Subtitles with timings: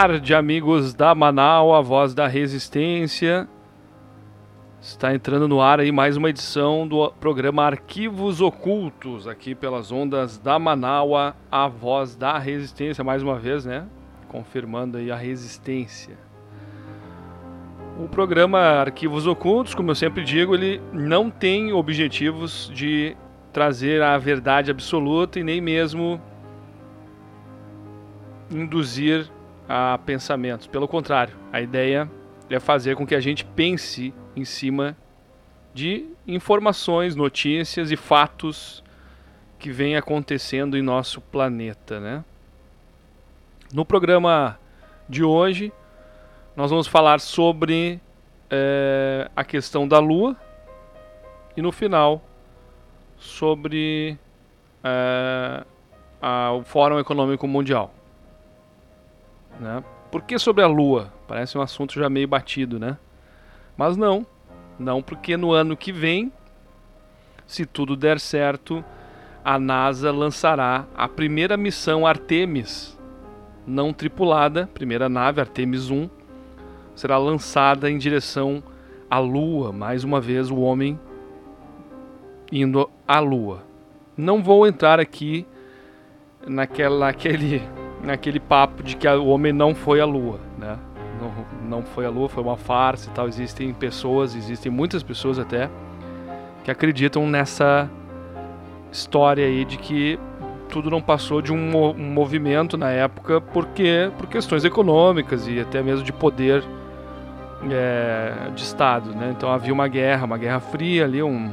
[0.00, 3.46] Tarde, amigos da Manaus, a voz da resistência.
[4.80, 10.38] Está entrando no ar aí mais uma edição do programa Arquivos Ocultos, aqui pelas ondas
[10.38, 13.86] da Manaus, a voz da resistência, mais uma vez, né?
[14.26, 16.16] Confirmando aí a resistência.
[18.02, 23.14] O programa Arquivos Ocultos, como eu sempre digo, ele não tem objetivos de
[23.52, 26.18] trazer a verdade absoluta e nem mesmo
[28.50, 29.30] induzir
[29.72, 30.66] a pensamentos.
[30.66, 32.10] Pelo contrário, a ideia
[32.50, 34.96] é fazer com que a gente pense em cima
[35.72, 38.82] de informações, notícias e fatos
[39.60, 42.24] que vêm acontecendo em nosso planeta, né?
[43.72, 44.58] No programa
[45.08, 45.72] de hoje,
[46.56, 48.00] nós vamos falar sobre
[48.50, 50.36] é, a questão da Lua
[51.56, 52.24] e no final
[53.16, 54.18] sobre
[54.82, 55.64] é,
[56.20, 57.94] a, o Fórum Econômico Mundial.
[59.58, 59.82] Né?
[60.10, 61.12] Por que sobre a Lua?
[61.26, 62.96] Parece um assunto já meio batido, né?
[63.76, 64.26] Mas não.
[64.78, 66.32] Não, porque no ano que vem,
[67.46, 68.84] se tudo der certo,
[69.44, 72.98] a NASA lançará a primeira missão Artemis
[73.66, 76.08] não tripulada, primeira nave Artemis 1,
[76.94, 78.62] será lançada em direção
[79.08, 80.98] à Lua, mais uma vez o homem
[82.50, 83.62] indo à Lua.
[84.16, 85.46] Não vou entrar aqui
[86.46, 87.62] naquela, naquele
[88.02, 90.78] naquele papo de que o homem não foi à Lua, né?
[91.20, 93.28] Não, não foi à Lua, foi uma farsa e tal.
[93.28, 95.68] Existem pessoas, existem muitas pessoas até,
[96.64, 97.88] que acreditam nessa
[98.90, 100.18] história aí de que
[100.68, 105.82] tudo não passou de um, um movimento na época porque por questões econômicas e até
[105.82, 106.64] mesmo de poder
[107.70, 109.34] é, de Estado, né?
[109.36, 111.52] Então havia uma guerra, uma guerra fria ali, um,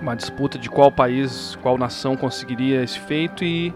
[0.00, 3.72] uma disputa de qual país, qual nação conseguiria esse feito e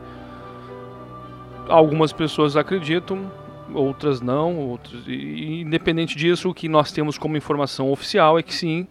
[1.70, 3.30] algumas pessoas acreditam,
[3.72, 8.54] outras não, outras, e, independente disso, o que nós temos como informação oficial é que
[8.54, 8.86] sim,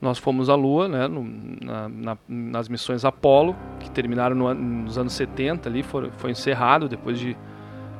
[0.00, 1.24] nós fomos à Lua, né, no,
[1.62, 7.18] na, na, nas missões Apollo, que terminaram no, nos anos 70 ali, foi encerrado depois
[7.18, 7.36] de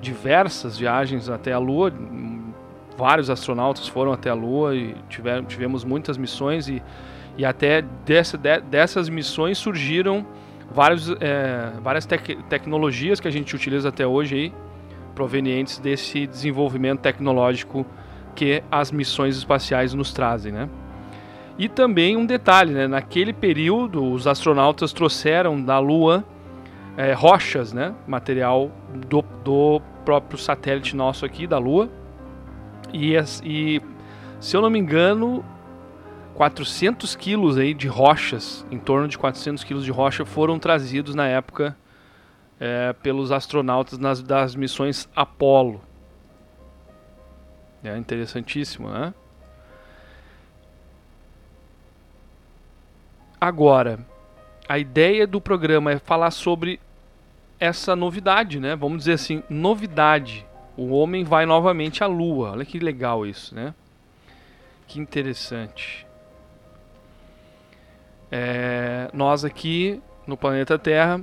[0.00, 1.93] diversas viagens até a Lua,
[2.97, 6.83] vários astronautas foram até a Lua e tiveram, tivemos muitas missões e,
[7.37, 10.27] e até dessa, de, dessas missões surgiram
[10.71, 14.53] vários, é, várias tec tecnologias que a gente utiliza até hoje aí,
[15.15, 17.87] provenientes desse desenvolvimento tecnológico
[18.34, 20.69] que as missões espaciais nos trazem, né?
[21.59, 22.87] E também um detalhe, né?
[22.87, 26.22] Naquele período, os astronautas trouxeram da Lua
[26.97, 27.94] é, rochas, né?
[28.06, 28.71] Material
[29.09, 31.88] do, do próprio satélite nosso aqui, da Lua.
[32.93, 33.81] E, e
[34.38, 35.43] se eu não me engano,
[36.37, 41.27] 400 quilos aí de rochas, em torno de 400 quilos de rocha, foram trazidos na
[41.27, 41.75] época
[42.61, 45.81] é, pelos astronautas nas, das missões Apollo.
[47.83, 49.15] É interessantíssimo, né?
[53.41, 54.07] Agora,
[54.69, 56.79] a ideia do programa é falar sobre
[57.59, 58.77] essa novidade, né?
[58.77, 60.47] Vamos dizer assim, novidade.
[60.77, 62.51] O homem vai novamente à Lua.
[62.51, 63.73] Olha que legal isso, né?
[64.87, 66.06] Que interessante.
[68.31, 71.21] É, nós aqui no planeta Terra,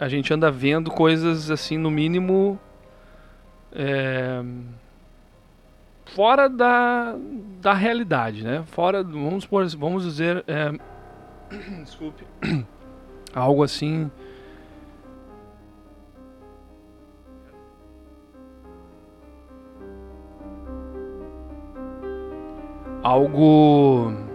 [0.00, 2.58] a gente anda vendo coisas assim, no mínimo.
[3.72, 4.42] É,
[6.06, 7.14] fora da,
[7.60, 8.64] da realidade, né?
[8.68, 10.44] Fora, vamos, por, vamos dizer.
[10.46, 10.72] É,
[11.82, 12.24] desculpe.
[13.34, 14.10] Algo assim.
[23.02, 24.27] Algo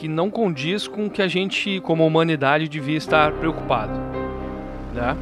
[0.00, 3.92] que não condiz com o que a gente, como humanidade, devia estar preocupado.
[4.94, 5.14] Né?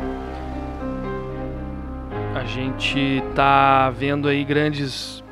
[2.32, 5.24] A gente tá vendo aí grandes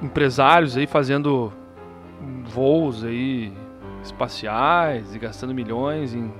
[0.00, 1.52] empresários aí fazendo
[2.44, 3.52] voos aí
[4.04, 6.32] espaciais e gastando milhões em,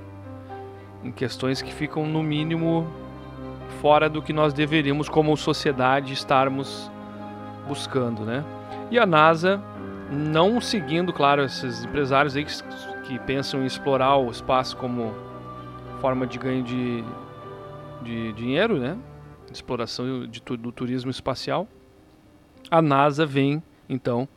[1.03, 2.87] em questões que ficam no mínimo
[3.81, 6.89] fora do que nós deveríamos como sociedade estarmos
[7.67, 8.41] buscando, né?
[8.89, 9.61] E a NASA
[10.11, 12.53] não seguindo, claro, esses empresários aí que,
[13.03, 15.13] que pensam em explorar o espaço como
[15.99, 17.03] forma de ganho de,
[18.01, 18.97] de dinheiro, né?
[19.51, 21.67] Exploração de, do turismo espacial.
[22.69, 24.27] A NASA vem, então,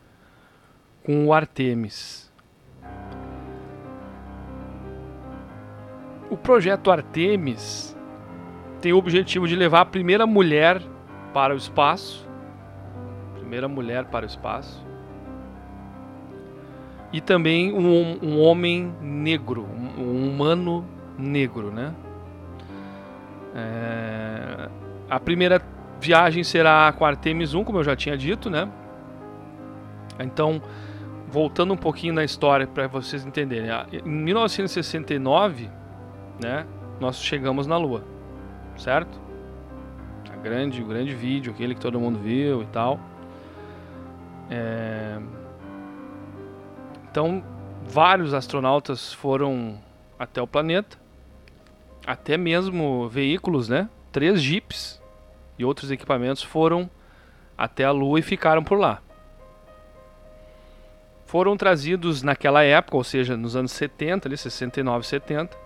[1.05, 2.31] com o Artemis.
[6.29, 7.97] O projeto Artemis
[8.81, 10.81] tem o objetivo de levar a primeira mulher
[11.35, 12.29] para o espaço.
[13.35, 14.90] Primeira mulher para o espaço
[17.13, 20.85] e também um, um homem negro, um, um, humano
[21.19, 21.93] negro, né?
[23.55, 24.69] É,
[25.09, 25.61] a primeira
[26.01, 28.69] viagem será com Artemis 1, como eu já tinha dito, né?
[30.21, 30.63] Então,
[31.29, 33.71] voltando um pouquinho na história para vocês entenderem.
[33.93, 35.69] Em 1969,
[36.43, 36.67] né,
[37.01, 38.05] nós chegamos na Lua,
[38.77, 39.19] certo?
[40.33, 43.01] A grande, o grande vídeo, aquele que todo mundo viu e tal.
[44.51, 45.19] É...
[47.11, 47.43] Então,
[47.83, 49.81] vários astronautas foram
[50.17, 50.97] até o planeta,
[52.07, 53.89] até mesmo veículos, né?
[54.13, 55.03] Três jipes
[55.59, 56.89] e outros equipamentos foram
[57.59, 59.03] até a Lua e ficaram por lá.
[61.27, 65.57] Foram trazidos naquela época, ou seja, nos anos 70, ali, 69, 70,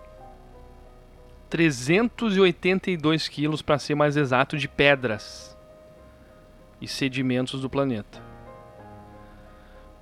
[1.49, 5.55] 382 quilos, para ser mais exato, de pedras
[6.81, 8.24] e sedimentos do planeta.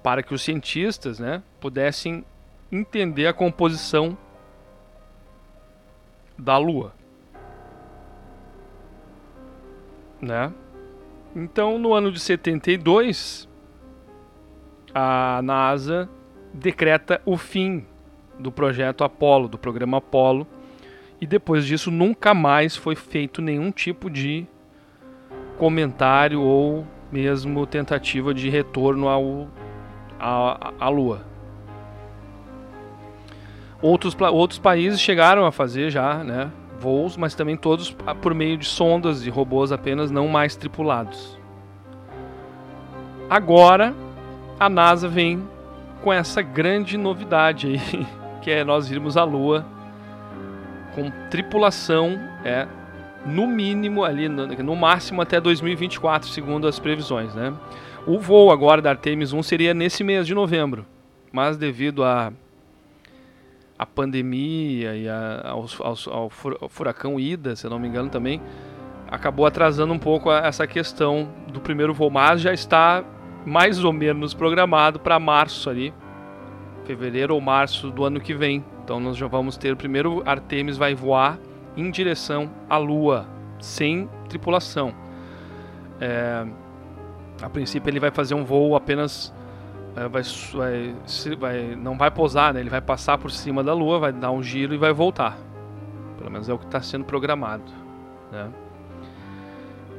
[0.04, 2.26] Para que os cientistas né, pudessem
[2.72, 4.18] entender a composição
[6.38, 6.94] da Lua.
[10.22, 10.52] Né?
[11.36, 13.48] Então, no ano de 72,
[14.94, 16.10] a NASA
[16.54, 17.86] decreta o fim
[18.38, 20.46] do projeto Apollo, do programa Apollo,
[21.20, 24.46] e depois disso nunca mais foi feito nenhum tipo de
[25.58, 29.48] comentário ou mesmo tentativa de retorno ao,
[30.20, 31.22] à, à Lua.
[33.82, 36.50] Outros, outros países chegaram a fazer já né,
[36.80, 41.38] voos, mas também todos por meio de sondas e robôs apenas não mais tripulados.
[43.30, 43.94] Agora
[44.60, 45.48] a NASA vem
[46.02, 48.08] com essa grande novidade aí,
[48.42, 49.66] que é nós irmos à Lua
[50.94, 52.68] com tripulação, é
[53.26, 57.54] no mínimo ali, no, no máximo até 2024, segundo as previsões, né?
[58.06, 60.86] O voo agora da Artemis 1 seria nesse mês de novembro,
[61.32, 62.34] mas devido a
[63.80, 66.30] a pandemia e a, ao,
[66.70, 68.42] furacão Ida, se não me engano também,
[69.10, 73.04] acabou atrasando um pouco essa questão do primeiro voo, mas já está
[73.46, 75.94] mais ou menos programado para março ali,
[76.86, 78.64] fevereiro ou março do ano que vem.
[78.84, 81.40] Então nós já vamos ter o primeiro Artemis vai voar
[81.76, 83.28] em direção à Lua,
[83.60, 84.94] sem tripulação.
[86.00, 86.46] É,
[87.44, 89.34] a princípio ele vai fazer um voo apenas
[89.98, 90.24] é, vai,
[90.54, 92.62] vai, vai, não vai pousar, né?
[92.62, 95.38] ele vai passar por cima da Lua, vai dar um giro e vai voltar.
[96.18, 97.70] Pelo menos é o que está sendo programado.
[98.32, 98.50] Né?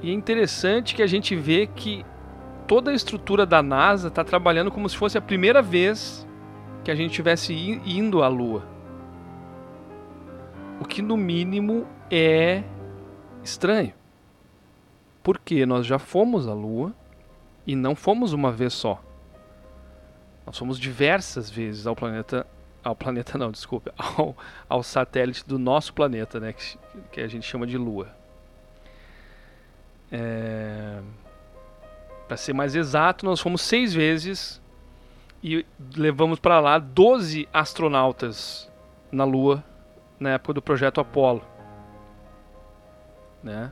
[0.02, 2.04] E é interessante que a gente vê que
[2.66, 6.26] toda a estrutura da NASA está trabalhando como se fosse a primeira vez
[6.82, 8.64] que a gente estivesse indo à Lua.
[10.80, 12.64] O que no mínimo é
[13.42, 13.92] estranho.
[15.22, 16.94] Porque nós já fomos à Lua
[17.66, 19.02] e não fomos uma vez só.
[20.46, 22.46] Nós fomos diversas vezes ao planeta,
[22.82, 24.36] ao planeta não, desculpe, ao,
[24.68, 26.78] ao satélite do nosso planeta, né, que,
[27.12, 28.08] que a gente chama de Lua.
[30.12, 31.00] É...
[32.28, 34.60] Para ser mais exato, nós fomos seis vezes
[35.42, 38.70] e levamos para lá 12 astronautas
[39.12, 39.62] na Lua
[40.18, 41.44] na época do projeto Apollo.
[43.42, 43.70] Né?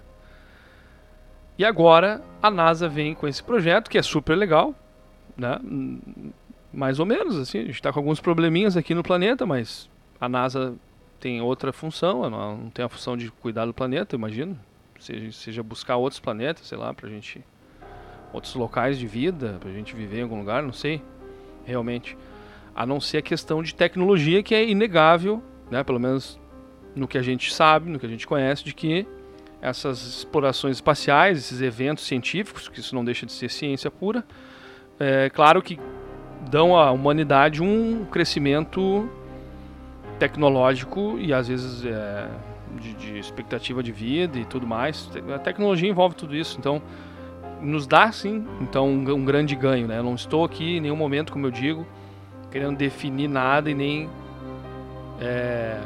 [1.58, 4.74] E agora a NASA vem com esse projeto que é super legal,
[5.36, 5.58] né?
[6.72, 9.90] Mais ou menos assim, a gente está com alguns probleminhas aqui no planeta, mas
[10.20, 10.74] a NASA
[11.20, 14.58] tem outra função, ela não tem a função de cuidar do planeta, imagino.
[14.98, 17.44] Seja, seja buscar outros planetas, sei lá, pra gente
[18.32, 21.02] outros locais de vida, pra gente viver em algum lugar, não sei,
[21.64, 22.16] realmente.
[22.74, 26.40] A não ser a questão de tecnologia que é inegável, né, pelo menos
[26.94, 29.06] no que a gente sabe, no que a gente conhece, de que
[29.62, 34.24] essas explorações espaciais, esses eventos científicos, que isso não deixa de ser ciência pura,
[34.98, 35.78] é claro que
[36.50, 39.08] dão à humanidade um crescimento
[40.18, 42.28] tecnológico e às vezes é,
[42.80, 45.08] de, de, expectativa de vida e tudo mais.
[45.34, 46.82] A tecnologia envolve tudo isso, então
[47.60, 49.98] nos dá sim, então um, um grande ganho, né?
[49.98, 51.86] Eu não estou aqui em nenhum momento, como eu digo,
[52.50, 54.10] querendo definir nada e nem
[55.20, 55.80] é,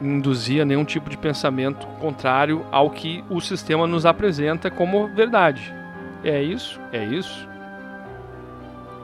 [0.00, 5.74] induzir a nenhum tipo de pensamento contrário ao que o sistema nos apresenta como verdade.
[6.22, 7.48] É isso, é isso.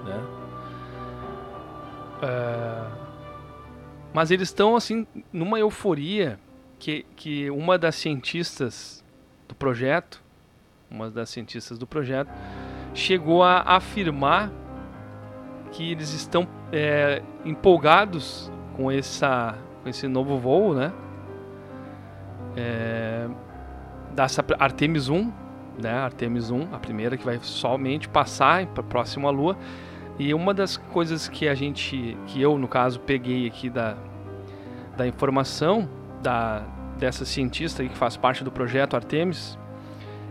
[0.04, 0.24] Né?
[2.22, 2.84] É,
[4.12, 6.38] mas eles estão assim numa euforia
[6.78, 9.04] que, que uma das cientistas
[9.48, 10.24] do projeto
[10.90, 12.30] uma das cientistas do projeto,
[12.94, 14.50] chegou a afirmar
[15.72, 20.92] que eles estão é, empolgados com, essa, com esse novo voo, né?
[22.56, 23.28] É,
[24.16, 25.32] dessa Artemis 1,
[25.80, 25.92] né?
[25.92, 29.56] Artemis 1, a primeira que vai somente passar para próximo à Lua.
[30.18, 33.96] E uma das coisas que a gente, que eu no caso peguei aqui da,
[34.96, 35.88] da informação
[36.20, 36.64] da,
[36.98, 39.56] dessa cientista que faz parte do projeto Artemis,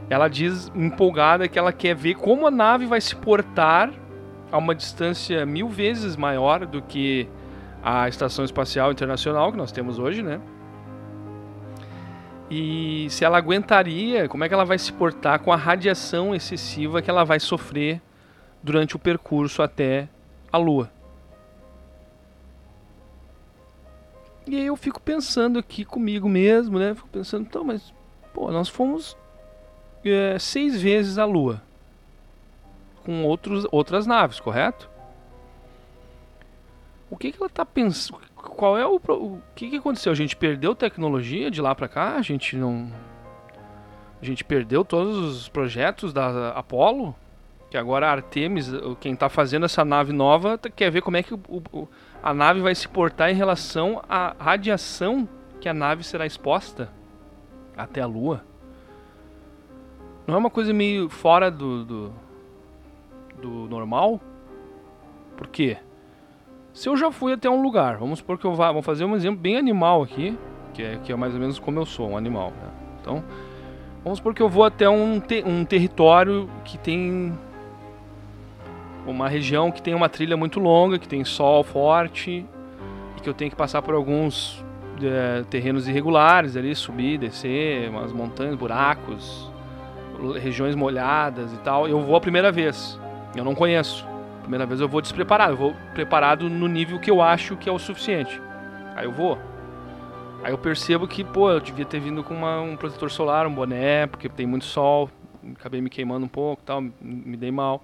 [0.10, 3.90] ela diz empolgada que ela quer ver como a nave vai se portar
[4.52, 7.30] a uma distância mil vezes maior do que
[7.86, 10.42] a Estação Espacial Internacional que nós temos hoje, né?
[12.50, 17.00] E se ela aguentaria, como é que ela vai se portar com a radiação excessiva
[17.00, 18.02] que ela vai sofrer
[18.64, 20.10] durante o percurso até
[20.52, 20.90] a Lua.
[24.48, 26.96] E aí eu fico pensando aqui comigo mesmo, né?
[26.96, 27.94] Fico pensando, então, mas,
[28.34, 29.16] pô, nós fomos
[30.04, 31.62] é, seis vezes à Lua.
[33.04, 34.90] Com outros, outras naves, correto?
[37.10, 38.22] O que, que ela tá pensando?
[38.36, 38.96] Qual é o.
[38.96, 40.12] O que, que aconteceu?
[40.12, 42.16] A gente perdeu tecnologia de lá pra cá?
[42.16, 42.92] A gente não.
[44.22, 47.16] A gente perdeu todos os projetos da Apollo?
[47.70, 51.24] Que agora a Artemis, quem está fazendo essa nave nova, tá, quer ver como é
[51.24, 51.40] que o,
[51.72, 51.88] o,
[52.24, 55.28] a nave vai se portar em relação à radiação
[55.60, 56.90] que a nave será exposta
[57.76, 58.44] até a Lua.
[60.26, 62.14] Não é uma coisa meio fora do, do,
[63.42, 64.20] do normal?
[65.36, 65.78] Por quê?
[66.76, 69.16] Se eu já fui até um lugar, vamos supor que eu vá, vamos fazer um
[69.16, 70.38] exemplo bem animal aqui,
[70.74, 72.52] que é, que é mais ou menos como eu sou, um animal.
[72.52, 72.70] Né?
[73.00, 73.24] Então,
[74.04, 77.34] vamos supor que eu vou até um, te, um território que tem
[79.08, 82.46] uma região que tem uma trilha muito longa, que tem sol forte
[83.16, 84.62] e que eu tenho que passar por alguns
[85.02, 89.50] é, terrenos irregulares ali, subir, descer, umas montanhas, buracos,
[90.42, 91.88] regiões molhadas e tal.
[91.88, 93.00] Eu vou a primeira vez,
[93.34, 94.15] eu não conheço.
[94.46, 97.72] Primeira vez eu vou despreparado, eu vou preparado no nível que eu acho que é
[97.72, 98.40] o suficiente.
[98.96, 99.40] Aí eu vou.
[100.44, 103.54] Aí eu percebo que, pô, eu devia ter vindo com uma, um protetor solar, um
[103.54, 105.10] boné, porque tem muito sol,
[105.60, 107.84] acabei me queimando um pouco, tal, me dei mal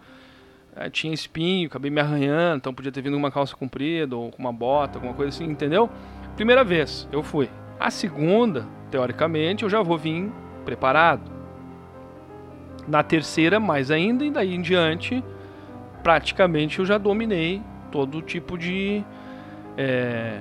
[0.91, 4.39] tinha espinho, acabei me arranhando, então podia ter vindo com uma calça comprida ou com
[4.39, 5.89] uma bota, alguma coisa assim, entendeu?
[6.36, 7.50] Primeira vez, eu fui.
[7.80, 10.32] A segunda, teoricamente, eu já vou vir
[10.63, 11.30] preparado.
[12.88, 15.24] Na terceira, mais ainda, e daí em diante,
[16.03, 19.03] praticamente eu já dominei todo tipo de
[19.77, 20.39] é,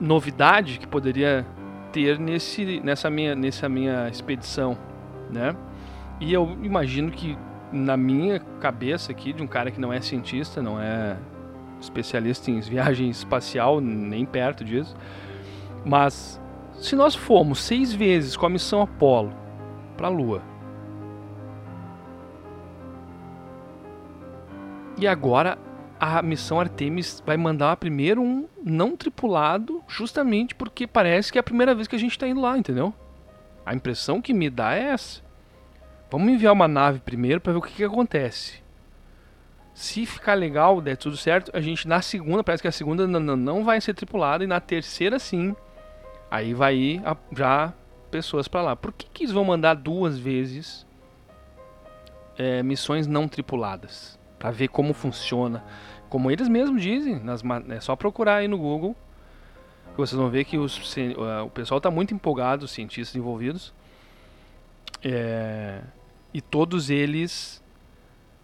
[0.00, 1.46] novidade que poderia
[1.92, 4.76] ter nesse, nessa, minha, nessa minha expedição,
[5.30, 5.54] né?
[6.20, 7.36] E eu imagino que
[7.72, 11.16] na minha cabeça aqui, de um cara que não é cientista, não é
[11.80, 14.94] especialista em viagem espacial, nem perto disso,
[15.84, 16.40] mas
[16.74, 19.32] se nós formos seis vezes com a missão Apollo
[19.96, 20.42] para a Lua,
[25.00, 25.58] e agora
[25.98, 31.42] a missão Artemis vai mandar primeiro um não tripulado, justamente porque parece que é a
[31.42, 32.92] primeira vez que a gente está indo lá, entendeu?
[33.64, 35.22] A impressão que me dá é essa.
[36.10, 38.60] Vamos enviar uma nave primeiro para ver o que, que acontece.
[39.72, 43.64] Se ficar legal, der tudo certo, a gente na segunda, parece que a segunda não,
[43.64, 45.56] vai ser tripulada e na terceira sim.
[46.30, 47.02] Aí vai ir
[47.34, 47.72] já
[48.10, 48.76] pessoas para lá.
[48.76, 50.86] Por que, que eles vão mandar duas vezes
[52.36, 54.19] é, missões não tripuladas?
[54.40, 55.62] Para ver como funciona.
[56.08, 58.96] Como eles mesmos dizem, nas, é só procurar aí no Google.
[59.92, 60.96] Que vocês vão ver que os,
[61.44, 63.72] o pessoal está muito empolgado, os cientistas envolvidos.
[65.04, 65.82] É,
[66.32, 67.62] e todos eles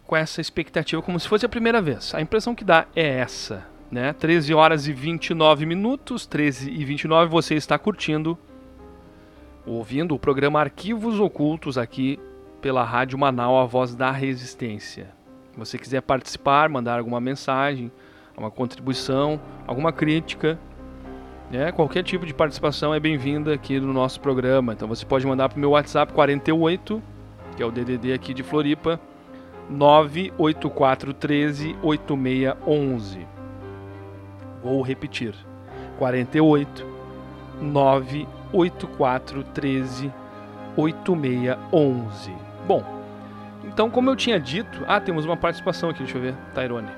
[0.05, 2.13] com essa expectativa como se fosse a primeira vez.
[2.15, 4.13] A impressão que dá é essa, né?
[4.13, 8.37] 13 horas e 29 minutos, 13 e 29, você está curtindo,
[9.65, 12.19] ouvindo o programa Arquivos Ocultos aqui
[12.61, 15.16] pela Rádio Manaus, a voz da resistência.
[15.57, 17.91] Você quiser participar, mandar alguma mensagem,
[18.37, 20.59] uma contribuição, alguma crítica,
[21.51, 21.71] né?
[21.71, 24.73] qualquer tipo de participação é bem-vinda aqui no nosso programa.
[24.73, 27.01] Então você pode mandar para o meu WhatsApp 48
[27.57, 28.99] que é o DDD aqui de Floripa,
[29.67, 33.25] 98413 8611.
[34.63, 35.33] Vou repetir.
[35.97, 36.85] 48
[37.59, 40.13] 98413
[40.77, 42.31] 8611.
[42.67, 42.83] Bom,
[43.67, 46.91] então como eu tinha dito, ah, temos uma participação aqui, deixa eu ver, Tyrone.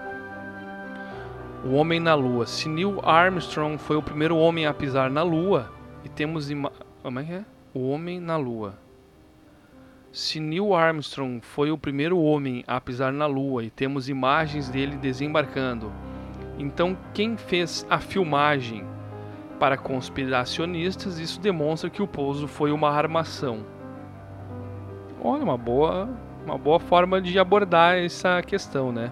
[1.65, 2.45] O Homem na Lua.
[2.45, 5.71] Se Neil Armstrong foi o primeiro homem a pisar na Lua,
[6.03, 6.71] e temos ima...
[7.03, 7.45] como é que é?
[7.73, 8.75] O Homem na Lua.
[10.11, 14.97] Se Neil Armstrong foi o primeiro homem a pisar na Lua e temos imagens dele
[14.97, 15.91] desembarcando,
[16.57, 18.83] então quem fez a filmagem?
[19.59, 23.65] Para conspiracionistas, isso demonstra que o pouso foi uma armação.
[25.21, 26.09] Olha, uma boa,
[26.49, 29.11] uma boa forma de abordar essa questão, né?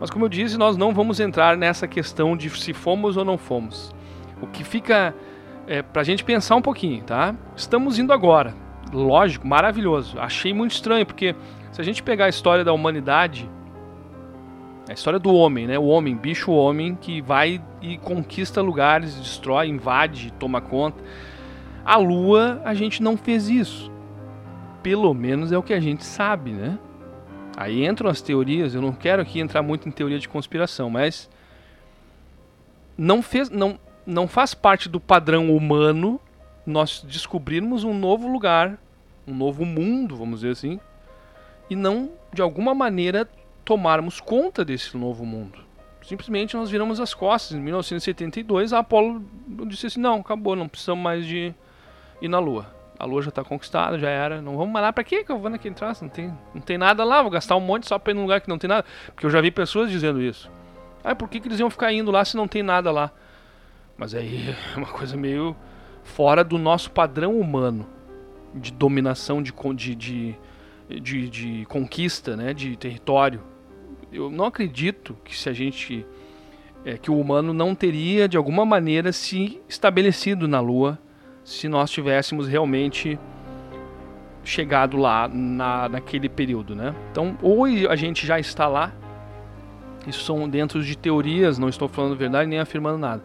[0.00, 3.38] Mas como eu disse, nós não vamos entrar nessa questão de se fomos ou não
[3.38, 3.94] fomos.
[4.40, 5.14] O que fica
[5.66, 7.34] é, para a gente pensar um pouquinho, tá?
[7.56, 8.54] Estamos indo agora
[8.92, 10.18] lógico, maravilhoso.
[10.20, 11.34] Achei muito estranho, porque
[11.70, 13.48] se a gente pegar a história da humanidade,
[14.88, 15.78] A história do homem, né?
[15.78, 21.00] O homem, bicho homem, que vai e conquista lugares, destrói, invade, toma conta.
[21.84, 23.91] A Lua, a gente não fez isso.
[24.82, 26.78] Pelo menos é o que a gente sabe, né?
[27.56, 31.28] Aí entram as teorias, eu não quero aqui entrar muito em teoria de conspiração, mas
[32.96, 36.20] não fez, não, não faz parte do padrão humano
[36.64, 38.78] nós descobrirmos um novo lugar,
[39.26, 40.80] um novo mundo, vamos dizer assim,
[41.68, 43.28] e não de alguma maneira
[43.64, 45.58] tomarmos conta desse novo mundo.
[46.02, 47.56] Simplesmente nós viramos as costas.
[47.56, 49.24] Em 1972, a Apollo
[49.66, 51.54] disse assim: não, acabou, não precisamos mais de
[52.20, 52.81] ir na Lua.
[53.02, 54.40] A Lua já está conquistada, já era.
[54.40, 54.92] Não vamos mais lá.
[54.92, 56.04] Pra quê que eu vou naquele traço?
[56.04, 57.20] Não tem, não tem nada lá.
[57.20, 58.84] Vou gastar um monte só para ir num lugar que não tem nada.
[59.06, 60.50] Porque eu já vi pessoas dizendo isso.
[61.02, 63.10] Ah, por que, que eles iam ficar indo lá se não tem nada lá?
[63.96, 65.56] Mas aí é uma coisa meio
[66.04, 67.86] fora do nosso padrão humano
[68.54, 70.36] de dominação, de, de, de,
[71.00, 73.52] de, de conquista, né, de território
[74.12, 76.06] eu não acredito que se a gente
[76.84, 80.98] é, que o humano não teria de alguma maneira se estabelecido na Lua
[81.44, 83.18] se nós tivéssemos realmente
[84.44, 86.94] chegado lá na, naquele período, né?
[87.10, 88.92] Então, ou a gente já está lá,
[90.06, 93.22] isso são dentro de teorias, não estou falando verdade nem afirmando nada.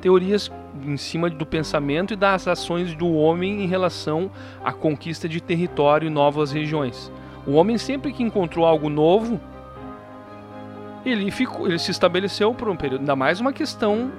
[0.00, 0.50] Teorias
[0.84, 4.30] em cima do pensamento e das ações do homem em relação
[4.64, 7.10] à conquista de território e novas regiões.
[7.46, 9.40] O homem sempre que encontrou algo novo,
[11.04, 13.00] ele, ficou, ele se estabeleceu por um período.
[13.00, 14.10] Ainda mais uma questão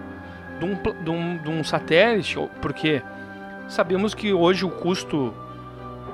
[0.59, 3.01] de um, de um, de um satélite, porque
[3.67, 5.33] sabemos que hoje o custo,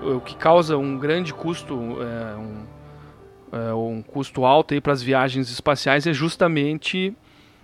[0.02, 2.66] o que causa um grande custo, é, um,
[3.52, 7.14] é, um custo alto para as viagens espaciais é justamente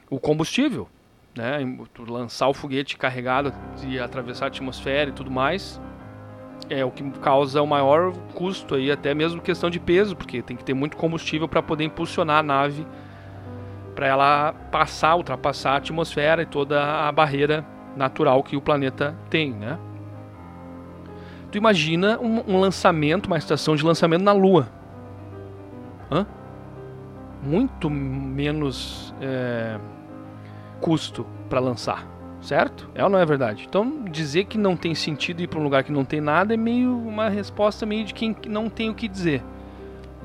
[0.10, 0.88] o combustível.
[1.36, 1.60] Né?
[2.08, 3.54] Lançar o foguete carregado
[3.86, 5.82] e atravessar a atmosfera e tudo mais
[6.70, 10.56] é o que causa o maior custo aí, até mesmo questão de peso, porque tem
[10.56, 12.88] que ter muito combustível para poder impulsionar a nave
[13.94, 19.52] para ela passar, ultrapassar a atmosfera e toda a barreira natural que o planeta tem,
[19.54, 19.78] né?
[21.52, 24.68] Tu imagina um, um lançamento, uma estação de lançamento na Lua,
[26.12, 26.26] Hã?
[27.42, 29.80] muito menos é,
[30.82, 32.90] custo para lançar certo?
[32.94, 33.66] É ou não é verdade?
[33.68, 36.58] Então, dizer que não tem sentido ir para um lugar que não tem nada é
[36.58, 39.44] meio uma resposta meio de quem não tem o que dizer.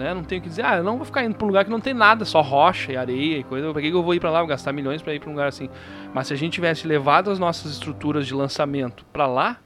[0.00, 0.14] Né?
[0.14, 1.70] Não tem o que dizer, ah, eu não vou ficar indo para um lugar que
[1.70, 3.70] não tem nada, só rocha e areia e coisa.
[3.70, 5.48] Para que eu vou ir para lá, vou gastar milhões para ir para um lugar
[5.48, 5.68] assim?
[6.14, 9.58] Mas se a gente tivesse levado as nossas estruturas de lançamento para lá,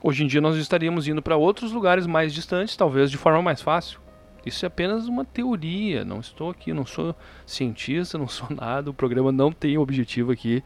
[0.00, 3.60] hoje em dia nós estaríamos indo para outros lugares mais distantes, talvez de forma mais
[3.60, 4.00] fácil.
[4.46, 7.12] Isso é apenas uma teoria, não estou aqui, não sou
[7.44, 10.62] cientista, não sou nada, o programa não tem objetivo aqui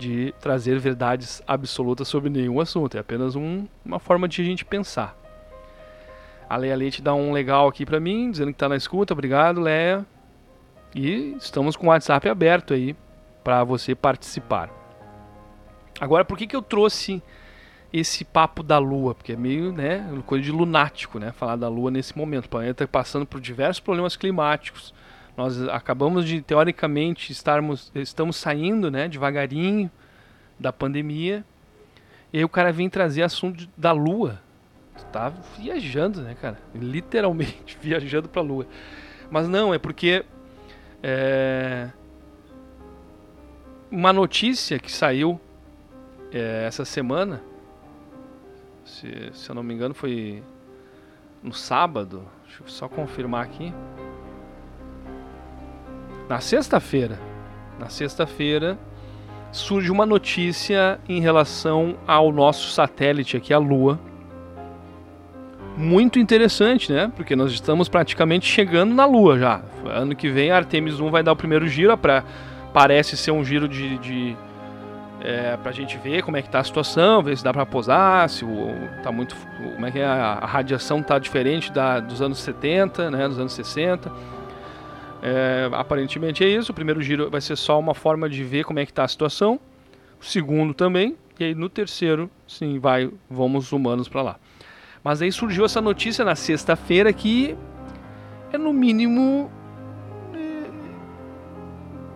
[0.00, 2.96] de trazer verdades absolutas sobre nenhum assunto.
[2.96, 5.19] É apenas um, uma forma de a gente pensar.
[6.50, 9.14] A Leia Leite dá um legal aqui para mim, dizendo que está na escuta.
[9.14, 10.04] Obrigado, Leia.
[10.92, 12.96] E estamos com o WhatsApp aberto aí
[13.44, 14.68] para você participar.
[16.00, 17.22] Agora, por que, que eu trouxe
[17.92, 19.14] esse papo da Lua?
[19.14, 22.46] Porque é meio, né, coisa de lunático, né, falar da Lua nesse momento.
[22.46, 24.92] O planeta passando por diversos problemas climáticos
[25.40, 29.90] nós acabamos de, teoricamente, estarmos, estamos saindo né, devagarinho
[30.58, 31.42] da pandemia.
[32.30, 34.40] E aí o cara vem trazer assunto da Lua.
[35.00, 36.58] Tu tá viajando, né, cara?
[36.74, 38.66] Literalmente viajando pra Lua.
[39.30, 40.24] Mas não, é porque.
[41.02, 41.88] É,
[43.90, 45.40] uma notícia que saiu
[46.30, 47.42] é, essa semana.
[48.84, 50.42] Se, se eu não me engano, foi
[51.42, 52.22] no sábado.
[52.44, 53.72] Deixa eu só confirmar aqui.
[56.28, 57.18] Na sexta-feira,
[57.78, 58.78] na sexta-feira,
[59.50, 63.98] surge uma notícia em relação ao nosso satélite aqui, a Lua.
[65.76, 67.10] Muito interessante, né?
[67.14, 69.62] Porque nós estamos praticamente chegando na Lua já.
[69.86, 72.24] Ano que vem a Artemis 1 vai dar o primeiro giro, para
[72.72, 74.36] parece ser um giro de, de
[75.20, 78.28] é, pra gente ver como é que tá a situação, ver se dá para posar,
[78.28, 79.34] se o, tá muito,
[79.74, 83.52] como é que é, a, radiação tá diferente da, dos anos 70, né, dos anos
[83.52, 84.10] 60
[85.22, 86.72] é, aparentemente é isso.
[86.72, 89.08] O primeiro giro vai ser só uma forma de ver como é que está a
[89.08, 89.60] situação.
[90.20, 91.16] O segundo também.
[91.38, 94.36] E aí no terceiro, sim, vai, vamos humanos para lá.
[95.02, 97.56] Mas aí surgiu essa notícia na sexta-feira que
[98.52, 99.50] é no mínimo
[100.34, 100.70] é,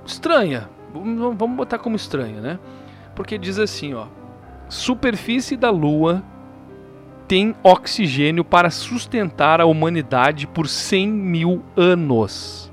[0.04, 0.68] estranha.
[0.92, 2.58] Vamos botar como estranha, né?
[3.14, 4.06] Porque diz assim, ó:
[4.68, 6.22] superfície da Lua
[7.26, 12.63] tem oxigênio para sustentar a humanidade por 100 mil anos.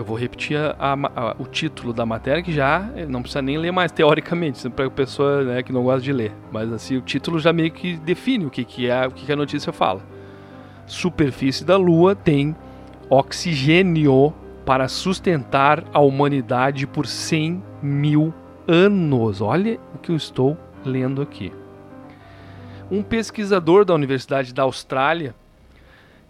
[0.00, 3.58] Eu vou repetir a, a, o título da matéria, que já eh, não precisa nem
[3.58, 6.32] ler mais teoricamente, para a pessoa né, que não gosta de ler.
[6.50, 9.32] Mas assim, o título já meio que define o que, que, é, o que, que
[9.32, 10.00] a notícia fala.
[10.86, 12.56] Superfície da Lua tem
[13.10, 14.32] oxigênio
[14.64, 18.32] para sustentar a humanidade por 100 mil
[18.66, 19.42] anos.
[19.42, 21.52] Olha o que eu estou lendo aqui.
[22.90, 25.34] Um pesquisador da Universidade da Austrália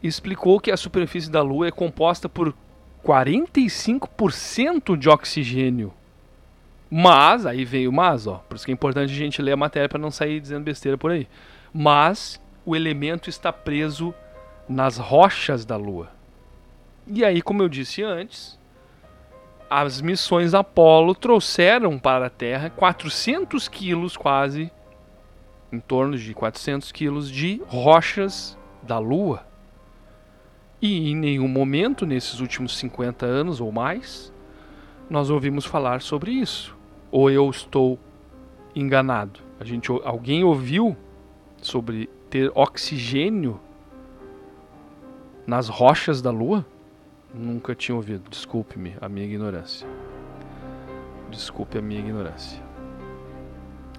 [0.03, 2.53] explicou que a superfície da Lua é composta por
[3.05, 5.93] 45% de oxigênio.
[6.91, 9.89] Mas, aí veio mas, ó, por isso que é importante a gente ler a matéria
[9.89, 11.29] para não sair dizendo besteira por aí.
[11.73, 14.13] Mas o elemento está preso
[14.69, 16.11] nas rochas da Lua.
[17.07, 18.59] E aí, como eu disse antes,
[19.69, 24.71] as missões Apollo trouxeram para a Terra 400 quilos quase,
[25.73, 29.47] em torno de 400 quilos de rochas da Lua.
[30.83, 34.33] E em nenhum momento, nesses últimos 50 anos ou mais,
[35.11, 36.77] nós ouvimos falar sobre isso.
[37.11, 37.99] Ou eu estou
[38.75, 39.41] enganado?
[39.59, 40.97] A gente, alguém ouviu
[41.61, 43.61] sobre ter oxigênio
[45.47, 46.65] nas rochas da Lua?
[47.35, 48.31] Nunca tinha ouvido.
[48.31, 49.87] Desculpe-me a minha ignorância.
[51.31, 52.63] Desculpe a minha ignorância.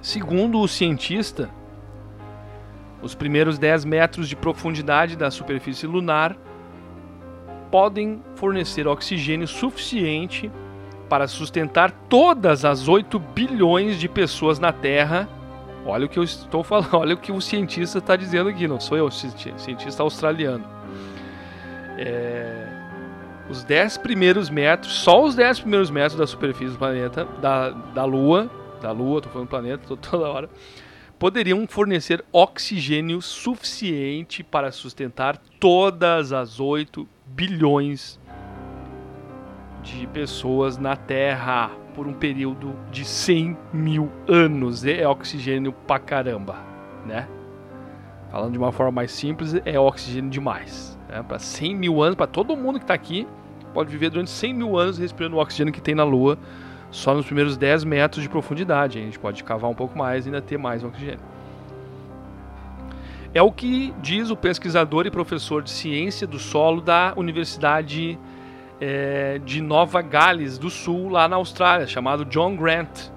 [0.02, 1.50] Segundo o cientista,
[3.04, 6.36] os primeiros 10 metros de profundidade da superfície lunar
[7.72, 10.52] podem fornecer oxigênio suficiente
[11.10, 15.28] para sustentar todas as 8 bilhões de pessoas na Terra.
[15.86, 18.80] Olha o que eu estou falando, olha o que o cientista está dizendo aqui, não
[18.80, 20.66] sou eu, cientista australiano.
[21.98, 22.68] É,
[23.50, 28.06] os 10 primeiros metros, só os 10 primeiros metros da superfície do planeta, da, da
[28.06, 28.50] Lua,
[28.82, 30.50] da Lua, estou falando planeta toda hora,
[31.20, 38.20] poderiam fornecer oxigênio suficiente para sustentar todas as 8 bilhões
[39.84, 44.86] de pessoas na Terra por um período de 100 mil anos.
[44.86, 46.56] É oxigênio pra caramba,
[47.06, 47.28] né?
[48.32, 50.98] Falando de uma forma mais simples, é oxigênio demais.
[51.10, 51.22] Né?
[51.22, 53.28] Para 100 mil anos, para todo mundo que está aqui,
[53.74, 56.38] pode viver durante 100 mil anos respirando o oxigênio que tem na Lua,
[56.92, 59.00] só nos primeiros 10 metros de profundidade.
[59.00, 61.20] A gente pode cavar um pouco mais e ainda ter mais oxigênio.
[63.34, 68.20] É o que diz o pesquisador e professor de ciência do solo da Universidade
[68.80, 73.10] é, de Nova Gales do Sul, lá na Austrália, chamado John Grant.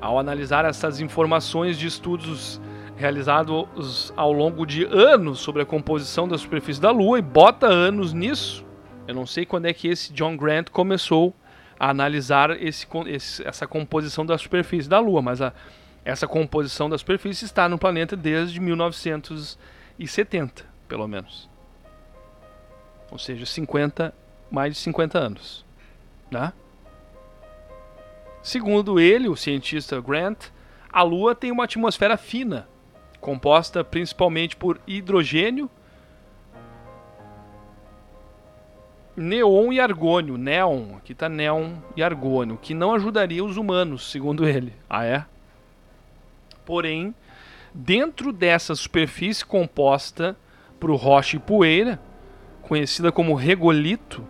[0.00, 2.58] Ao analisar essas informações de estudos
[2.96, 8.14] realizados ao longo de anos sobre a composição da superfície da Lua e bota anos
[8.14, 8.64] nisso,
[9.06, 11.34] eu não sei quando é que esse John Grant começou
[11.78, 12.86] a analisar esse,
[13.44, 15.52] essa composição da superfície da Lua, mas a,
[16.04, 21.48] essa composição da superfície está no planeta desde 1970, pelo menos.
[23.10, 24.14] Ou seja, 50,
[24.50, 25.64] mais de 50 anos.
[26.30, 26.52] Né?
[28.42, 30.46] Segundo ele, o cientista Grant,
[30.90, 32.66] a Lua tem uma atmosfera fina,
[33.20, 35.68] composta principalmente por hidrogênio,
[39.14, 40.38] neon e argônio.
[40.38, 44.72] Neon, aqui está neon e argônio, que não ajudaria os humanos, segundo ele.
[44.88, 45.26] Ah, é?
[46.64, 47.14] Porém,
[47.74, 50.36] dentro dessa superfície composta
[50.78, 52.00] por rocha e poeira,
[52.62, 54.26] conhecida como regolito,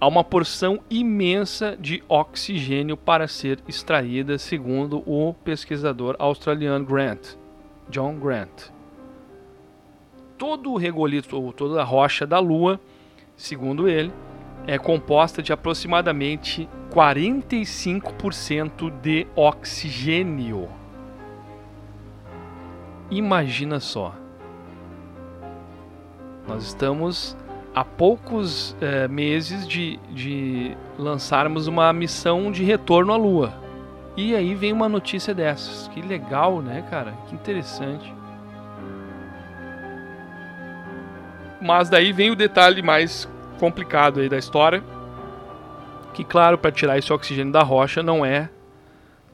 [0.00, 7.36] há uma porção imensa de oxigênio para ser extraída, segundo o pesquisador australiano Grant,
[7.88, 8.70] John Grant.
[10.36, 12.80] Todo o regolito, ou toda a rocha da Lua,
[13.36, 14.12] segundo ele,
[14.66, 20.77] é composta de aproximadamente 45% de oxigênio.
[23.10, 24.14] Imagina só.
[26.46, 27.36] Nós estamos
[27.74, 33.52] há poucos é, meses de, de lançarmos uma missão de retorno à Lua.
[34.16, 35.88] E aí vem uma notícia dessas.
[35.88, 37.12] Que legal, né, cara?
[37.28, 38.12] Que interessante.
[41.60, 44.82] Mas daí vem o detalhe mais complicado aí da história.
[46.12, 48.50] Que, claro, para tirar esse oxigênio da rocha não é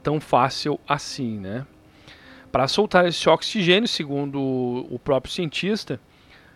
[0.03, 1.65] tão fácil assim, né?
[2.55, 4.39] Para soltar esse oxigênio, segundo
[4.89, 5.99] o próprio cientista,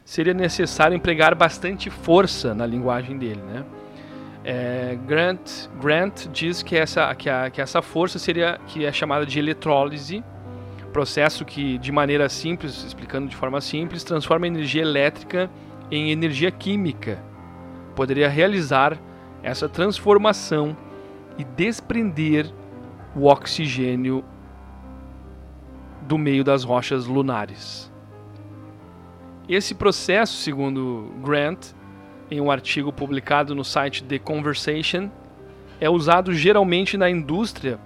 [0.06, 3.66] seria necessário empregar bastante força na linguagem dele, né?
[4.42, 9.26] É, Grant, Grant diz que essa, que, a, que essa força seria que é chamada
[9.26, 10.24] de eletrólise,
[10.94, 15.52] processo que, de maneira simples, explicando de forma simples, transforma energia elétrica
[15.92, 17.22] em energia química.
[17.94, 18.98] Poderia realizar
[19.44, 20.78] essa transformação
[21.38, 22.50] e desprender
[23.14, 24.24] o oxigênio
[26.02, 27.92] do meio das rochas lunares.
[29.48, 31.74] Esse processo, segundo Grant,
[32.30, 35.10] em um artigo publicado no site The Conversation,
[35.82, 37.80] é usado geralmente na indústria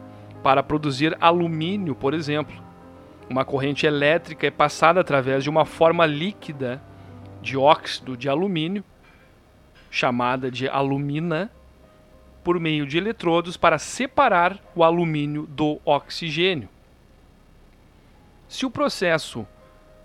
[0.44, 2.54] para produzir alumínio, por exemplo.
[3.30, 6.82] Uma corrente elétrica é passada através de uma forma líquida
[7.42, 8.84] dióxido de alumínio,
[9.90, 11.50] chamada de alumina,
[12.44, 16.68] por meio de eletrodos para separar o alumínio do oxigênio.
[18.48, 19.48] Se o processo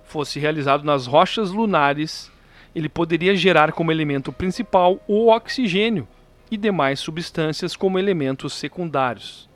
[0.05, 2.33] fosse realizado nas rochas lunares,
[2.75, 6.09] ele poderia gerar como elemento principal o oxigênio
[6.51, 9.49] e demais substâncias como elementos secundários.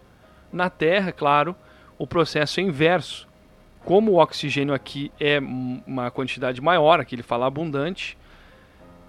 [0.53, 1.57] Na Terra, claro,
[1.99, 3.27] o processo é inverso.
[3.85, 8.19] Como o oxigênio aqui é uma quantidade maior, aqui ele fala abundante,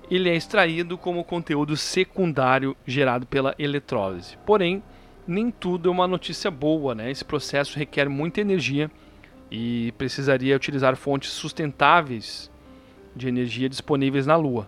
[0.09, 4.37] ele é extraído como conteúdo secundário gerado pela eletrólise.
[4.45, 4.81] Porém,
[5.27, 7.11] nem tudo é uma notícia boa, né?
[7.11, 8.89] Esse processo requer muita energia
[9.55, 12.49] e precisaria utilizar fontes sustentáveis
[13.15, 14.67] de energia disponíveis na Lua.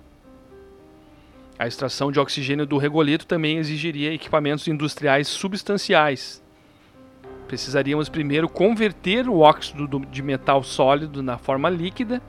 [1.57, 6.43] A extração de oxigênio do regolito também exigiria equipamentos industriais substanciais.
[7.47, 12.21] Precisaríamos primeiro converter o óxido de metal sólido na forma líquida,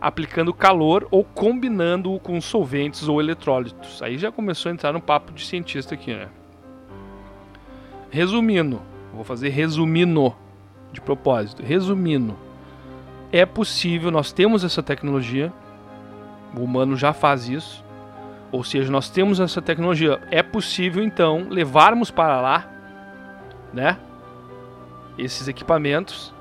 [0.00, 4.00] aplicando calor ou combinando-o com solventes ou eletrólitos.
[4.00, 6.28] Aí já começou a entrar no papo de cientista aqui, né?
[8.08, 8.80] Resumindo,
[9.12, 10.32] vou fazer resumindo
[10.92, 11.62] de propósito.
[11.62, 12.36] Resumindo,
[13.32, 15.52] é possível, nós temos essa tecnologia,
[16.54, 17.82] o humano já faz isso,
[18.52, 20.20] ou seja, nós temos essa tecnologia.
[20.30, 22.70] É possível então levarmos para lá,
[23.72, 23.96] né,
[25.16, 26.32] esses equipamentos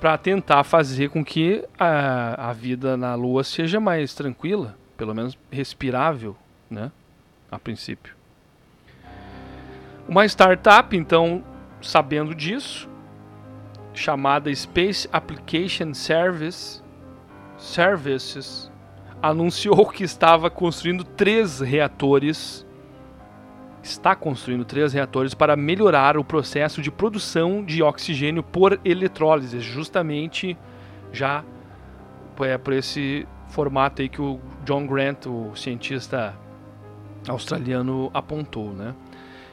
[0.00, 5.38] para tentar fazer com que a, a vida na Lua seja mais tranquila, pelo menos
[5.50, 6.36] respirável,
[6.68, 6.90] né,
[7.50, 8.14] a princípio.
[10.08, 11.44] Uma startup, então,
[11.80, 12.89] sabendo disso,
[14.00, 16.82] chamada Space Application Service,
[17.58, 18.72] Services
[19.22, 22.66] anunciou que estava construindo três reatores.
[23.82, 30.56] Está construindo três reatores para melhorar o processo de produção de oxigênio por eletrólise, justamente
[31.12, 31.44] já
[32.40, 36.34] é por esse formato aí que o John Grant, o cientista
[37.28, 38.94] australiano, apontou, né?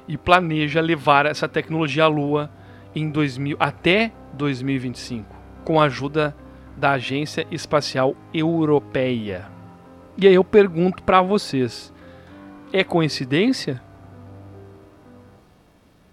[0.08, 2.50] E planeja levar essa tecnologia à Lua
[2.98, 6.36] em 2000 até 2025, com a ajuda
[6.76, 9.50] da Agência Espacial Europeia.
[10.18, 11.94] E aí eu pergunto para vocês:
[12.74, 13.82] é coincidência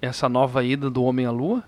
[0.01, 1.65] essa nova ida do homem à Lua?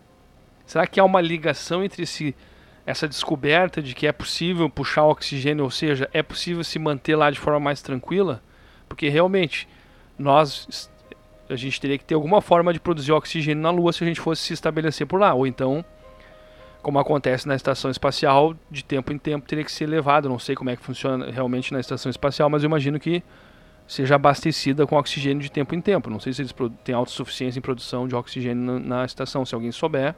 [0.66, 2.36] Será que há uma ligação entre esse,
[2.84, 7.30] essa descoberta de que é possível puxar oxigênio, ou seja, é possível se manter lá
[7.30, 8.42] de forma mais tranquila?
[8.86, 9.66] Porque realmente
[10.18, 10.90] nós
[11.48, 14.20] a gente teria que ter alguma forma de produzir oxigênio na Lua se a gente
[14.20, 15.84] fosse se estabelecer por lá, ou então
[16.86, 20.28] como acontece na estação espacial, de tempo em tempo teria que ser levado.
[20.28, 23.24] Não sei como é que funciona realmente na estação espacial, mas eu imagino que
[23.88, 26.08] seja abastecida com oxigênio de tempo em tempo.
[26.08, 26.54] Não sei se eles
[26.84, 29.44] têm autossuficiência em produção de oxigênio na, na estação.
[29.44, 30.14] Se alguém souber,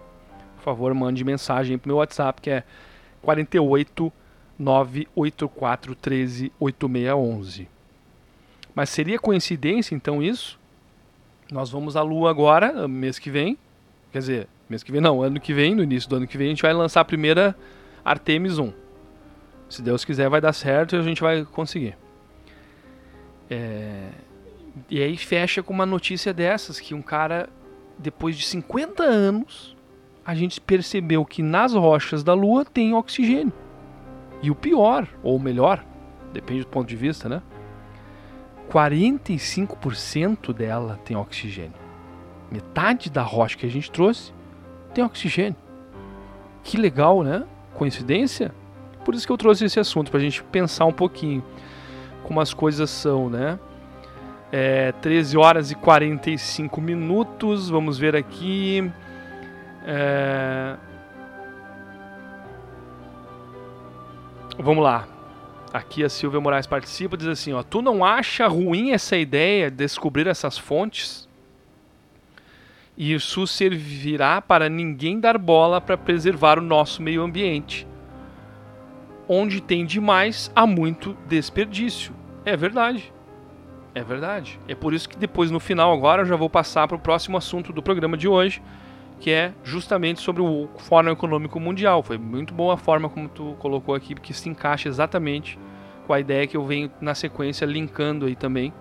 [0.56, 2.62] por favor, mande mensagem para o meu WhatsApp, que é
[3.22, 4.12] 48
[4.58, 7.66] 984 13 8611.
[8.74, 10.57] Mas seria coincidência então isso?
[11.50, 13.58] Nós vamos à Lua agora, mês que vem.
[14.12, 16.48] Quer dizer, Mês que vem não, ano que vem, no início do ano que vem,
[16.48, 17.56] a gente vai lançar a primeira
[18.04, 18.70] Artemis 1.
[19.68, 21.96] Se Deus quiser vai dar certo e a gente vai conseguir.
[23.48, 24.10] É...
[24.90, 27.48] E aí fecha com uma notícia dessas, que um cara,
[27.98, 29.74] depois de 50 anos,
[30.24, 33.52] a gente percebeu que nas rochas da Lua tem oxigênio.
[34.42, 35.84] E o pior, ou melhor,
[36.32, 37.42] depende do ponto de vista, né?
[38.70, 41.74] 45% dela tem oxigênio.
[42.50, 44.32] Metade da rocha que a gente trouxe
[44.94, 45.56] tem oxigênio.
[46.62, 47.44] Que legal, né?
[47.74, 48.52] Coincidência?
[49.04, 51.42] Por isso que eu trouxe esse assunto, para a gente pensar um pouquinho
[52.22, 53.58] como as coisas são, né?
[54.52, 58.90] É, 13 horas e 45 minutos, vamos ver aqui.
[59.86, 60.76] É...
[64.58, 65.06] Vamos lá.
[65.78, 69.76] Aqui a Silvia Moraes participa, diz assim, ó, tu não acha ruim essa ideia de
[69.76, 71.28] descobrir essas fontes?
[72.96, 77.86] Isso servirá para ninguém dar bola para preservar o nosso meio ambiente.
[79.28, 82.12] Onde tem demais, há muito desperdício.
[82.44, 83.12] É verdade.
[83.94, 84.58] É verdade.
[84.66, 87.36] É por isso que depois, no final, agora, eu já vou passar para o próximo
[87.36, 88.60] assunto do programa de hoje,
[89.20, 92.02] que é justamente sobre o Fórum Econômico Mundial.
[92.02, 95.58] Foi muito boa a forma como tu colocou aqui, porque se encaixa exatamente
[96.06, 98.72] com a ideia que eu venho na sequência linkando aí também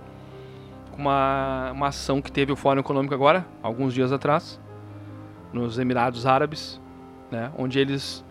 [0.98, 4.60] uma, uma ação que teve o Fórum Econômico agora, alguns dias atrás,
[5.54, 6.82] nos Emirados Árabes,
[7.32, 8.26] né, onde eles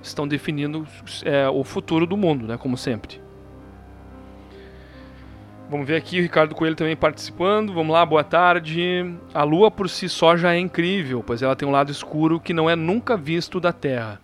[0.00, 0.86] estão definindo
[1.24, 3.23] é, o futuro do mundo, né, como sempre.
[5.68, 7.72] Vamos ver aqui o Ricardo Coelho também participando.
[7.72, 9.16] Vamos lá, boa tarde.
[9.32, 12.52] A Lua por si só já é incrível, pois ela tem um lado escuro que
[12.52, 14.20] não é nunca visto da Terra.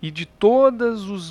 [0.00, 1.30] E de todos os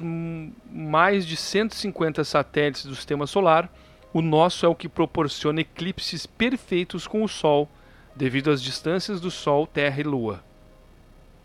[0.72, 3.70] mais de 150 satélites do sistema solar,
[4.14, 7.68] o nosso é o que proporciona eclipses perfeitos com o Sol,
[8.16, 10.44] devido às distâncias do Sol, Terra e Lua.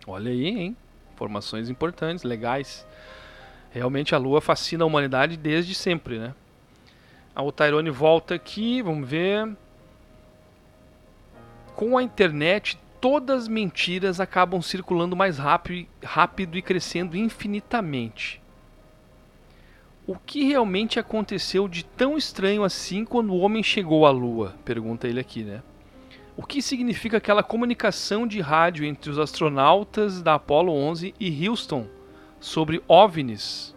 [0.07, 0.77] Olha aí, hein?
[1.15, 2.87] Informações importantes, legais.
[3.71, 6.35] Realmente a Lua fascina a humanidade desde sempre, né?
[7.37, 9.55] A Tyrone volta aqui, vamos ver.
[11.75, 18.41] Com a internet, todas as mentiras acabam circulando mais rápido, rápido e crescendo infinitamente.
[20.07, 24.55] O que realmente aconteceu de tão estranho assim quando o homem chegou à Lua?
[24.65, 25.63] Pergunta ele aqui, né?
[26.39, 31.87] O que significa aquela comunicação de rádio entre os astronautas da Apollo 11 e Houston
[32.41, 33.76] sobre OVNIs?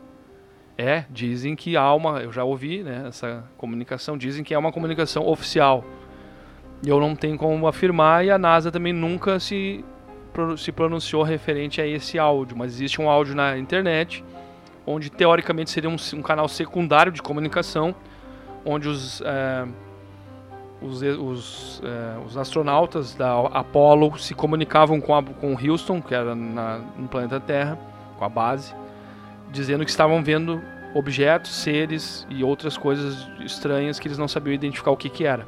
[0.81, 4.71] É, dizem que há uma, eu já ouvi, né, essa comunicação, dizem que é uma
[4.71, 5.83] comunicação oficial.
[6.81, 9.83] Eu não tenho como afirmar e a NASA também nunca se,
[10.57, 14.23] se pronunciou referente a esse áudio, mas existe um áudio na internet
[14.87, 17.93] onde teoricamente seria um, um canal secundário de comunicação,
[18.65, 19.67] onde os, é,
[20.81, 26.33] os, os, é, os, astronautas da Apollo se comunicavam com, a, com Houston, que era
[26.33, 27.77] na, no planeta Terra,
[28.17, 28.73] com a base,
[29.51, 30.62] dizendo que estavam vendo
[30.93, 35.45] objetos, seres e outras coisas estranhas que eles não sabiam identificar o que, que era.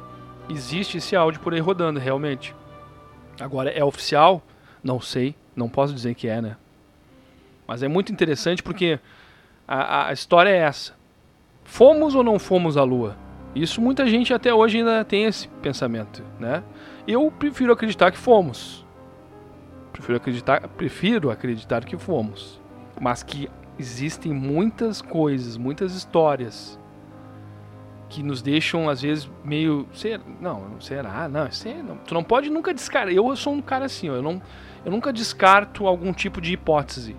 [0.48, 2.54] Existe esse áudio por aí rodando, realmente.
[3.40, 4.42] Agora, é oficial?
[4.82, 6.56] Não sei, não posso dizer que é, né?
[7.66, 8.98] Mas é muito interessante porque
[9.66, 10.94] a, a história é essa.
[11.64, 13.16] Fomos ou não fomos à Lua?
[13.54, 16.62] Isso muita gente até hoje ainda tem esse pensamento, né?
[17.06, 18.84] Eu prefiro acreditar que fomos.
[19.92, 22.60] Prefiro acreditar, prefiro acreditar que fomos.
[23.00, 26.78] Mas que existem muitas coisas, muitas histórias
[28.08, 31.28] que nos deixam às vezes meio, ser, não, será?
[31.28, 33.10] Não, é, não, tu não pode nunca descartar.
[33.10, 34.40] Eu sou um cara assim, ó, eu não
[34.84, 37.16] eu nunca descarto algum tipo de hipótese,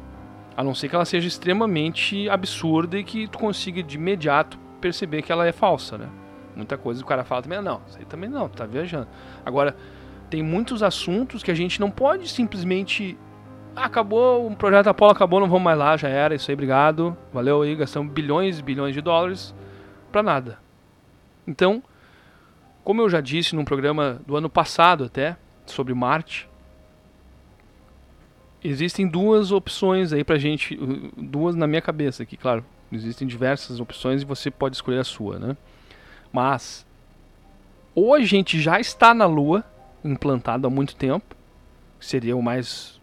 [0.55, 5.21] a não ser que ela seja extremamente absurda e que tu consiga de imediato perceber
[5.21, 6.09] que ela é falsa, né?
[6.55, 9.07] Muita coisa o cara fala também, ah, não, isso aí também não, tá viajando.
[9.45, 9.75] Agora,
[10.29, 13.17] tem muitos assuntos que a gente não pode simplesmente
[13.75, 17.15] acabou, o projeto Apollo acabou, não vamos mais lá, já era, isso aí, obrigado.
[17.33, 19.53] Valeu aí, gastamos bilhões e bilhões de dólares
[20.11, 20.59] para nada.
[21.47, 21.83] Então,
[22.83, 26.49] como eu já disse num programa do ano passado até, sobre Marte,
[28.63, 30.77] existem duas opções aí pra gente,
[31.17, 32.63] duas na minha cabeça aqui, claro.
[32.91, 35.57] Existem diversas opções e você pode escolher a sua, né?
[36.31, 36.85] Mas,
[37.95, 39.63] ou a gente já está na Lua,
[40.03, 41.35] implantado há muito tempo,
[41.99, 43.01] seria o mais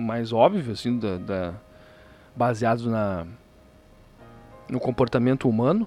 [0.00, 1.54] mais óbvio, assim, da, da
[2.86, 3.26] na,
[4.68, 5.86] no comportamento humano,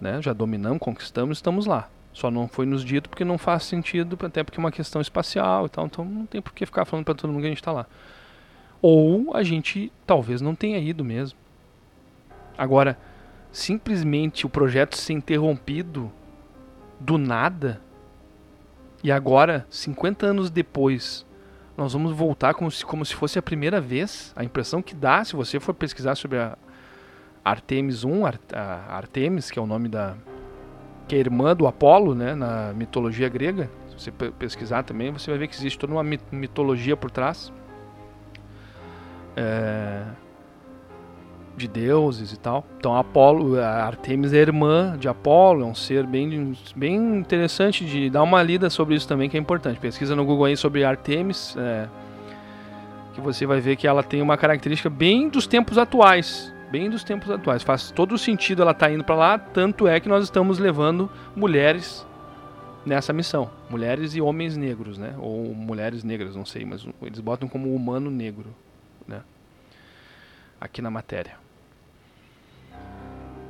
[0.00, 0.20] né?
[0.20, 1.88] Já dominamos, conquistamos, estamos lá.
[2.12, 5.66] Só não foi nos dito porque não faz sentido, até porque é uma questão espacial
[5.66, 7.58] e tal, então não tem por que ficar falando para todo mundo que a gente
[7.58, 7.86] está lá.
[8.82, 11.38] Ou a gente talvez não tenha ido mesmo.
[12.58, 12.98] Agora,
[13.50, 16.12] simplesmente o projeto ser interrompido
[17.00, 17.80] do nada
[19.04, 21.26] e agora, 50 anos depois,
[21.76, 24.32] nós vamos voltar como se, como se fosse a primeira vez.
[24.36, 26.56] A impressão que dá, se você for pesquisar sobre a
[27.44, 30.14] Artemis 1, a Artemis, que é o nome da.
[31.08, 33.70] que é irmã do Apolo, né, na mitologia grega.
[33.88, 37.52] Se você pesquisar também, você vai ver que existe toda uma mitologia por trás.
[39.36, 40.04] É,
[41.56, 42.64] de deuses e tal.
[42.78, 48.10] Então Apolo, a Artemis é irmã de Apolo, é um ser bem, bem interessante de
[48.10, 49.78] dar uma lida sobre isso também que é importante.
[49.78, 51.88] Pesquisa no Google aí sobre Artemis, é,
[53.14, 57.04] que você vai ver que ela tem uma característica bem dos tempos atuais, bem dos
[57.04, 57.62] tempos atuais.
[57.62, 61.10] Faz todo sentido ela estar tá indo para lá, tanto é que nós estamos levando
[61.36, 62.06] mulheres
[62.84, 65.14] nessa missão, mulheres e homens negros, né?
[65.18, 68.46] Ou mulheres negras, não sei, mas eles botam como humano negro,
[69.06, 69.22] né?
[70.60, 71.41] Aqui na matéria.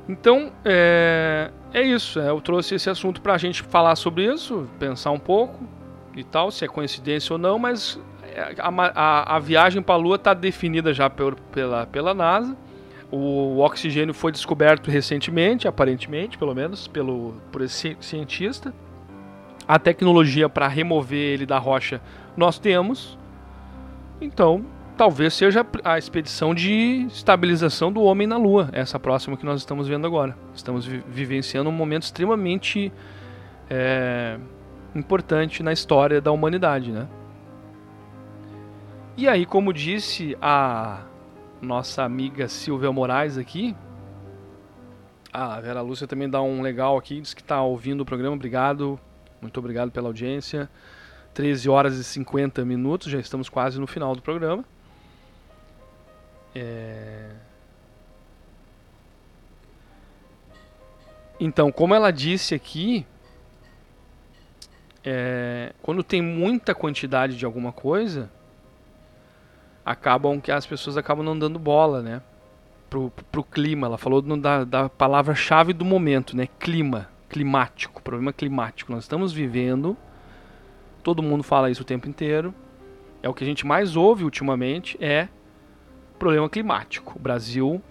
[0.07, 2.19] Então, é, é isso.
[2.19, 5.63] É, eu trouxe esse assunto para a gente falar sobre isso, pensar um pouco
[6.15, 9.97] e tal, se é coincidência ou não, mas é, a, a, a viagem para a
[9.97, 12.55] Lua está definida já por, pela, pela NASA.
[13.09, 18.73] O, o, oxigênio foi descoberto recentemente, aparentemente, pelo menos, pelo, por esse cientista.
[19.67, 22.01] A tecnologia para remover ele da rocha
[22.35, 23.17] nós temos.
[24.19, 24.65] Então,
[24.97, 29.87] talvez seja a expedição de estabilização do homem na Lua, essa próxima que nós estamos
[29.87, 30.37] vendo agora.
[30.53, 32.91] Estamos vi vivenciando um momento extremamente
[33.69, 34.37] é,
[34.95, 37.07] importante na história da humanidade, né?
[39.15, 41.01] E aí, como disse a
[41.61, 43.75] nossa amiga Silvia Moraes aqui,
[45.31, 48.99] a Vera Lúcia também dá um legal aqui, diz que está ouvindo o programa, obrigado,
[49.41, 50.69] muito obrigado pela audiência.
[51.33, 54.63] 13 horas e 50 minutos, já estamos quase no final do programa.
[56.55, 57.29] É...
[61.39, 63.05] Então, como ela disse aqui,
[65.03, 68.31] é, quando tem muita quantidade de alguma coisa,
[69.85, 72.21] acabam que as pessoas acabam não dando bola, né?
[72.89, 73.87] Pro, pro clima.
[73.87, 76.47] Ela falou no, da, da palavra-chave do momento, né?
[76.59, 78.91] Clima, climático, problema climático.
[78.91, 79.97] Nós estamos vivendo,
[81.01, 82.53] todo mundo fala isso o tempo inteiro.
[83.21, 85.27] É o que a gente mais ouve ultimamente, é
[86.19, 87.13] problema climático.
[87.15, 87.81] O Brasil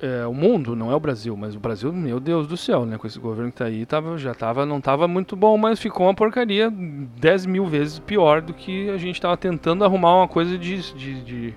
[0.00, 2.98] é, o mundo, não é o Brasil, mas o Brasil, meu Deus do céu, né?
[2.98, 6.06] Com esse governo que tá aí, tava, já tava, não tava muito bom, mas ficou
[6.06, 10.58] uma porcaria 10 mil vezes pior do que a gente tava tentando arrumar uma coisa
[10.58, 11.54] de, de, de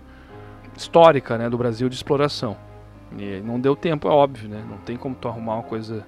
[0.75, 1.49] histórica, né?
[1.49, 2.55] Do Brasil de exploração.
[3.17, 4.63] E não deu tempo, é óbvio, né?
[4.69, 6.05] Não tem como tu arrumar uma coisa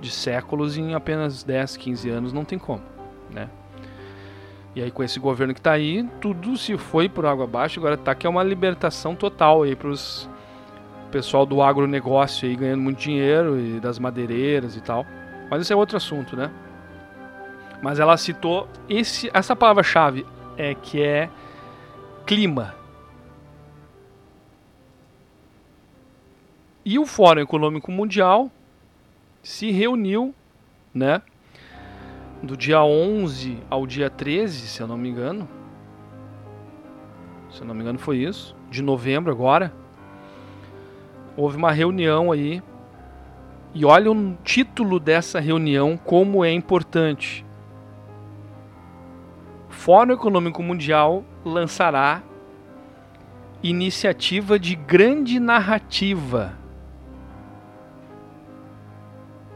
[0.00, 2.82] de séculos em apenas 10, 15 anos, não tem como,
[3.30, 3.48] né?
[4.74, 7.96] E aí com esse governo que tá aí, tudo se foi por água abaixo, agora
[7.96, 10.28] tá que é uma libertação total aí pros
[11.10, 15.06] pessoal do agronegócio aí ganhando muito dinheiro e das madeireiras e tal.
[15.50, 16.50] Mas esse é outro assunto, né?
[17.82, 20.24] Mas ela citou esse, essa palavra-chave
[20.56, 21.28] é que é
[22.24, 22.74] clima.
[26.84, 28.50] E o Fórum Econômico Mundial
[29.42, 30.34] se reuniu,
[30.94, 31.20] né?
[32.42, 35.48] Do dia 11 ao dia 13, se eu não me engano.
[37.52, 39.72] Se eu não me engano foi isso, de novembro agora
[41.36, 42.60] houve uma reunião aí.
[43.74, 47.46] E olha o título dessa reunião, como é importante.
[49.68, 52.22] Fórum Econômico Mundial lançará
[53.62, 56.54] iniciativa de grande narrativa.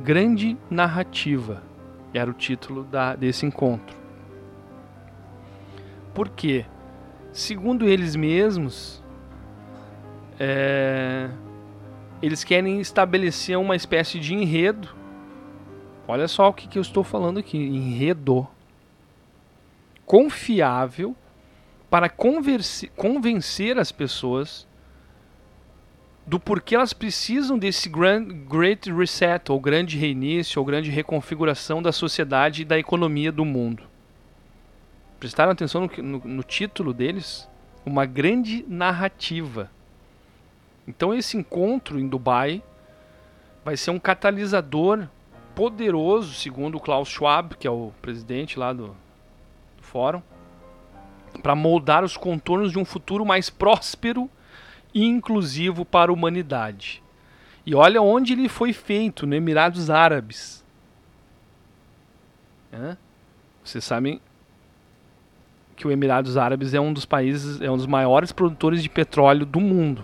[0.00, 1.65] Grande narrativa
[2.16, 3.96] era o título da, desse encontro.
[6.14, 6.64] Por quê?
[7.32, 9.02] Segundo eles mesmos,
[10.38, 11.28] é,
[12.22, 14.88] eles querem estabelecer uma espécie de enredo.
[16.08, 18.48] Olha só o que, que eu estou falando aqui: enredo
[20.06, 21.14] confiável
[21.90, 24.66] para convencer as pessoas
[26.26, 31.92] do porquê elas precisam desse grand, Great Reset, ou grande reinício, ou grande reconfiguração da
[31.92, 33.84] sociedade e da economia do mundo.
[35.20, 37.48] Prestaram atenção no, no, no título deles?
[37.84, 39.70] Uma grande narrativa.
[40.86, 42.60] Então esse encontro em Dubai
[43.64, 45.08] vai ser um catalisador
[45.54, 48.88] poderoso, segundo o Klaus Schwab, que é o presidente lá do,
[49.76, 50.20] do fórum,
[51.40, 54.28] para moldar os contornos de um futuro mais próspero
[54.96, 57.02] e inclusivo para a humanidade.
[57.66, 60.64] E olha onde ele foi feito, no Emirados Árabes.
[62.72, 62.96] É?
[63.62, 64.22] Vocês sabem
[65.76, 69.44] que o Emirados Árabes é um dos países, é um dos maiores produtores de petróleo
[69.44, 70.02] do mundo.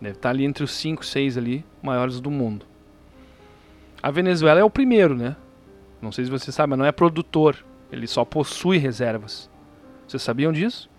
[0.00, 2.66] Deve estar ali entre os 5, 6 ali maiores do mundo.
[4.02, 5.36] A Venezuela é o primeiro, né?
[6.00, 7.64] Não sei se você sabe, mas não é produtor.
[7.92, 9.48] Ele só possui reservas.
[10.08, 10.90] Vocês sabiam disso?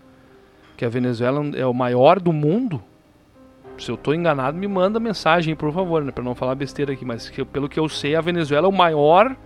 [0.74, 2.82] Que a Venezuela é o maior do mundo?
[3.78, 6.12] Se eu estou enganado, me manda mensagem, por favor, né?
[6.12, 7.04] Para não falar besteira aqui.
[7.04, 9.36] Mas que, pelo que eu sei, a Venezuela é o maior,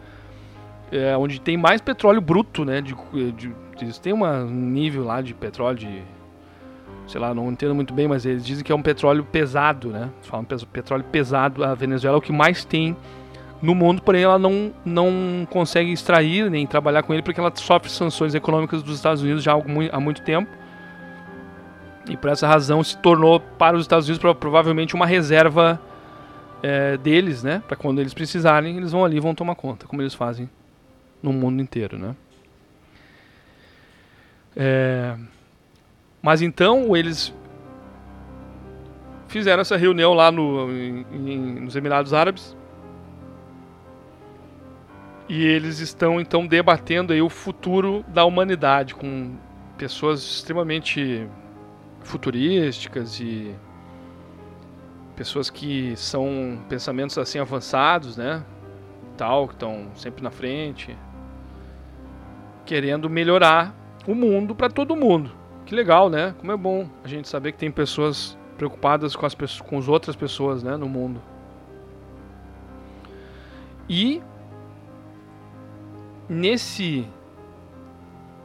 [0.92, 2.80] é, onde tem mais petróleo bruto, né?
[2.80, 2.94] De,
[3.32, 6.02] de, de, tem um nível lá de petróleo de
[7.06, 10.10] sei lá, não entendo muito bem, mas eles dizem que é um petróleo pesado, né?
[10.22, 11.64] Falam petróleo pesado.
[11.64, 12.94] A Venezuela é o que mais tem
[13.62, 17.90] no mundo, porém ela não, não consegue extrair nem trabalhar com ele porque ela sofre
[17.90, 19.54] sanções econômicas dos Estados Unidos já
[19.90, 20.50] há muito tempo.
[22.08, 25.80] E por essa razão se tornou para os Estados Unidos provavelmente uma reserva
[26.62, 27.62] é, deles, né?
[27.66, 30.48] Para quando eles precisarem, eles vão ali e vão tomar conta, como eles fazem
[31.22, 32.16] no mundo inteiro, né?
[34.56, 35.16] É...
[36.20, 37.32] Mas então eles
[39.28, 42.56] fizeram essa reunião lá no, em, em, nos Emirados Árabes.
[45.28, 49.36] E eles estão então debatendo aí o futuro da humanidade com
[49.76, 51.28] pessoas extremamente
[52.02, 53.54] futurísticas e
[55.16, 58.44] pessoas que são pensamentos assim avançados, né?
[59.16, 60.96] Tal, que estão sempre na frente,
[62.64, 63.74] querendo melhorar
[64.06, 65.32] o mundo para todo mundo.
[65.66, 66.34] Que legal, né?
[66.38, 70.16] Como é bom a gente saber que tem pessoas preocupadas com as, com as outras
[70.16, 71.20] pessoas, né, no mundo.
[73.88, 74.22] E
[76.28, 77.08] nesse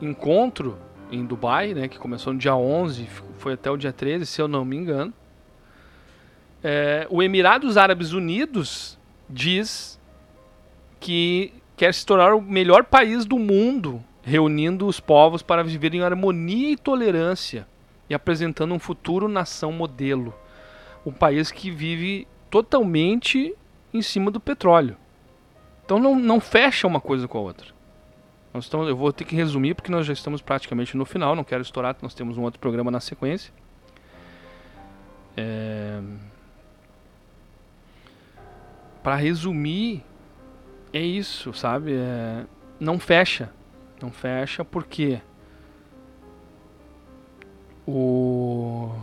[0.02, 0.78] encontro
[1.12, 3.08] em Dubai, né, que começou no dia 11,
[3.44, 5.14] foi até o dia 13, se eu não me engano,
[6.64, 8.98] é, o Emirados Árabes Unidos
[9.30, 10.00] diz
[10.98, 16.02] que quer se tornar o melhor país do mundo reunindo os povos para viver em
[16.02, 17.68] harmonia e tolerância.
[18.10, 20.34] e apresentando um futuro nação modelo.
[21.06, 23.54] Um país que vive totalmente
[23.94, 24.96] em cima do petróleo.
[25.84, 27.73] Então não, não fecha uma coisa com a outra.
[28.54, 31.44] Nós estamos, eu vou ter que resumir porque nós já estamos praticamente no final, não
[31.44, 33.52] quero estourar, nós temos um outro programa na sequência.
[35.36, 36.00] É...
[39.02, 40.04] Para resumir,
[40.94, 41.94] é isso, sabe?
[41.94, 42.46] É...
[42.80, 43.50] Não fecha.
[44.00, 45.20] Não fecha porque
[47.88, 48.94] o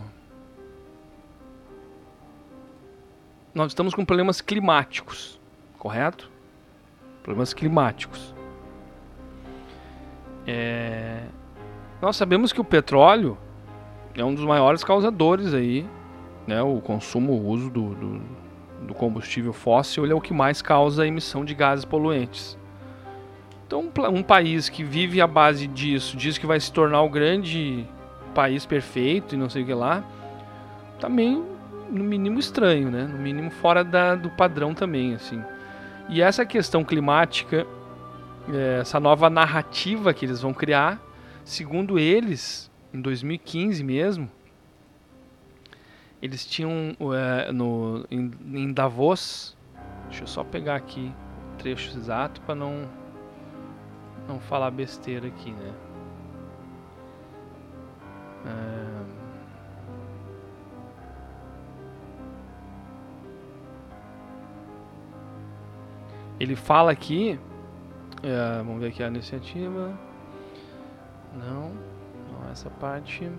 [3.52, 5.40] nós estamos com problemas climáticos,
[5.76, 6.30] correto?
[7.22, 8.29] Problemas climáticos.
[10.46, 11.22] É...
[12.00, 13.36] Nós sabemos que o petróleo
[14.14, 15.86] é um dos maiores causadores aí,
[16.46, 16.62] né?
[16.62, 18.22] O consumo, o uso do, do,
[18.86, 22.58] do combustível fóssil é o que mais causa a emissão de gases poluentes.
[23.66, 27.86] Então, um país que vive à base disso, diz que vai se tornar o grande
[28.34, 30.02] país perfeito e não sei o que lá,
[30.98, 31.46] tá meio,
[31.88, 33.04] no mínimo, estranho, né?
[33.04, 35.40] No mínimo, fora da, do padrão também, assim.
[36.08, 37.64] E essa questão climática,
[38.80, 41.00] essa nova narrativa que eles vão criar,
[41.44, 44.30] segundo eles, em 2015 mesmo,
[46.22, 49.56] eles tinham é, no, em, em Davos,
[50.08, 51.12] deixa eu só pegar aqui
[51.54, 52.88] o trecho exato para não
[54.28, 55.74] não falar besteira aqui, né?
[58.46, 58.90] É...
[66.38, 67.38] Ele fala aqui,
[68.22, 69.98] é, vamos ver aqui a iniciativa.
[71.34, 71.72] Não,
[72.32, 73.30] não essa parte.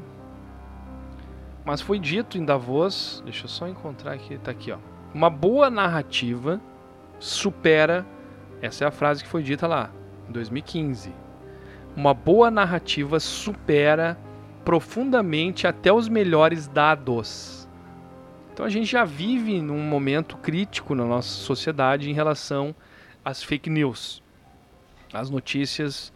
[1.64, 4.78] Mas foi dito em Davos, deixa eu só encontrar aqui, tá aqui, ó.
[5.14, 6.60] Uma boa narrativa
[7.20, 8.06] supera,
[8.62, 9.92] essa é a frase que foi dita lá,
[10.30, 11.14] 2015.
[11.96, 14.18] Uma boa narrativa supera
[14.64, 17.68] profundamente até os melhores dados.
[18.54, 22.74] Então a gente já vive num momento crítico na nossa sociedade em relação
[23.24, 24.24] às fake news,
[25.14, 26.12] as notícias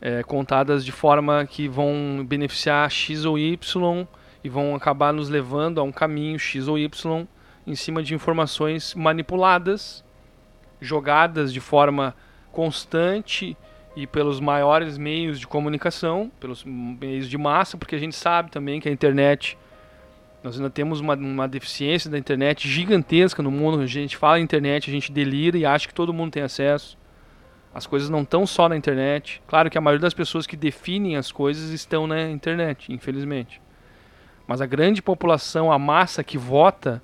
[0.00, 4.06] é, contadas de forma que vão beneficiar X ou Y
[4.42, 7.26] e vão acabar nos levando a um caminho X ou Y
[7.66, 10.04] em cima de informações manipuladas,
[10.80, 12.14] jogadas de forma
[12.50, 13.56] constante
[13.94, 18.80] e pelos maiores meios de comunicação, pelos meios de massa, porque a gente sabe também
[18.80, 19.56] que a internet,
[20.42, 23.80] nós ainda temos uma, uma deficiência da internet gigantesca no mundo.
[23.80, 26.98] A gente fala internet, a gente delira e acha que todo mundo tem acesso.
[27.74, 29.42] As coisas não estão só na internet.
[29.46, 33.60] Claro que a maioria das pessoas que definem as coisas estão na internet, infelizmente.
[34.46, 37.02] Mas a grande população, a massa que vota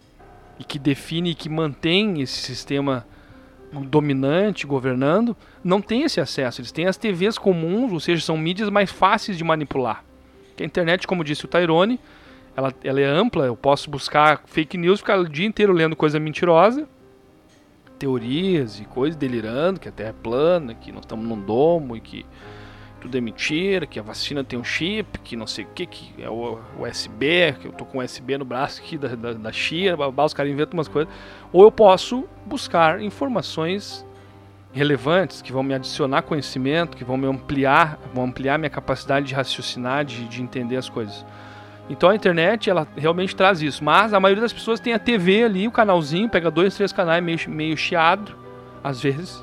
[0.59, 3.07] e que define e que mantém esse sistema
[3.73, 6.61] dominante governando não tem esse acesso.
[6.61, 10.05] Eles têm as TVs comuns, ou seja, são mídias mais fáceis de manipular.
[10.59, 12.01] A internet, como disse o Tyrone,
[12.57, 13.47] ela, ela é ampla.
[13.47, 16.89] Eu posso buscar fake news, ficar o dia inteiro lendo coisa mentirosa,
[17.99, 22.01] teorias e coisas delirando, que a Terra é plana, que nós estamos num domo e
[22.01, 22.25] que
[23.01, 26.23] tudo é mentira, que a vacina tem um chip, que não sei o que, que
[26.23, 29.97] é o USB, que eu tô com USB no braço aqui da, da, da China,
[30.09, 31.13] os caras inventam umas coisas.
[31.53, 34.05] Ou eu posso buscar informações
[34.73, 39.35] relevantes que vão me adicionar conhecimento, que vão me ampliar, vão ampliar minha capacidade de
[39.35, 41.25] raciocinar, de, de entender as coisas.
[41.89, 45.45] Então a internet ela realmente traz isso, mas a maioria das pessoas tem a TV
[45.45, 48.37] ali, o canalzinho, pega dois, três canais meio, meio chiado,
[48.85, 49.43] às vezes,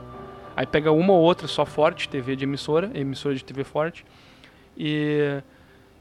[0.56, 4.06] Aí pega uma ou outra só forte, TV de emissora, emissora de TV forte.
[4.78, 5.42] E,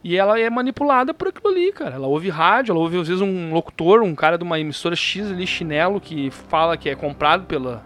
[0.03, 1.97] e ela é manipulada por aquilo ali, cara.
[1.97, 5.31] Ela ouve rádio, ela ouve às vezes um locutor, um cara de uma emissora X
[5.31, 7.85] ali, chinelo, que fala que é comprado pela,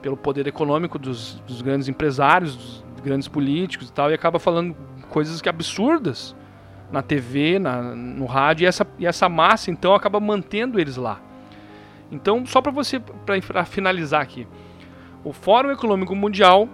[0.00, 4.76] pelo poder econômico dos, dos grandes empresários, dos grandes políticos e tal, e acaba falando
[5.10, 6.34] coisas que absurdas
[6.90, 11.20] na TV, na, no rádio, e essa, e essa massa então acaba mantendo eles lá.
[12.10, 14.46] Então, só para você, para finalizar aqui,
[15.24, 16.68] o Fórum Econômico Mundial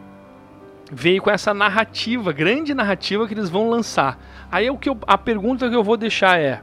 [0.93, 4.19] veio com essa narrativa, grande narrativa que eles vão lançar.
[4.51, 6.61] Aí o que eu, a pergunta que eu vou deixar é: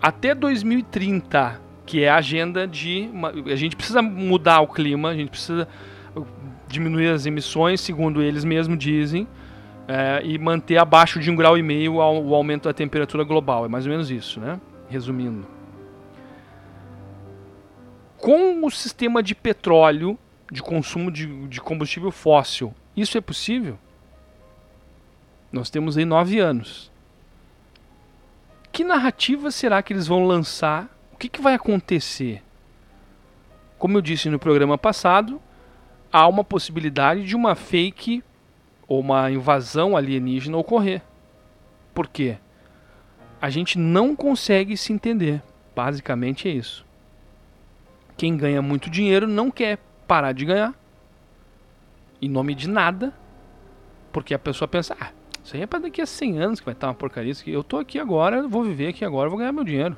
[0.00, 5.14] até 2030, que é a agenda de uma, a gente precisa mudar o clima, a
[5.14, 5.66] gente precisa
[6.68, 9.26] diminuir as emissões, segundo eles mesmos dizem,
[9.90, 13.64] é, e manter abaixo de um grau e meio o aumento da temperatura global.
[13.64, 14.60] É mais ou menos isso, né?
[14.88, 15.44] Resumindo.
[18.16, 20.16] Com o sistema de petróleo
[20.50, 22.72] de consumo de, de combustível fóssil.
[22.96, 23.76] Isso é possível?
[25.50, 26.92] Nós temos aí nove anos.
[28.70, 30.88] Que narrativa será que eles vão lançar?
[31.12, 32.42] O que, que vai acontecer?
[33.76, 35.42] Como eu disse no programa passado,
[36.12, 38.22] há uma possibilidade de uma fake
[38.90, 41.00] ou uma invasão alienígena ocorrer.
[41.94, 42.36] Por quê?
[43.40, 45.42] a gente não consegue se entender.
[45.74, 46.84] Basicamente é isso.
[48.16, 50.74] Quem ganha muito dinheiro não quer parar de ganhar
[52.20, 53.14] em nome de nada,
[54.12, 55.10] porque a pessoa pensa, ah,
[55.42, 57.32] isso aí é para daqui a 100 anos que vai estar uma porcaria.
[57.32, 57.50] Isso aqui.
[57.50, 59.96] Eu tô aqui agora, vou viver aqui agora, vou ganhar meu dinheiro.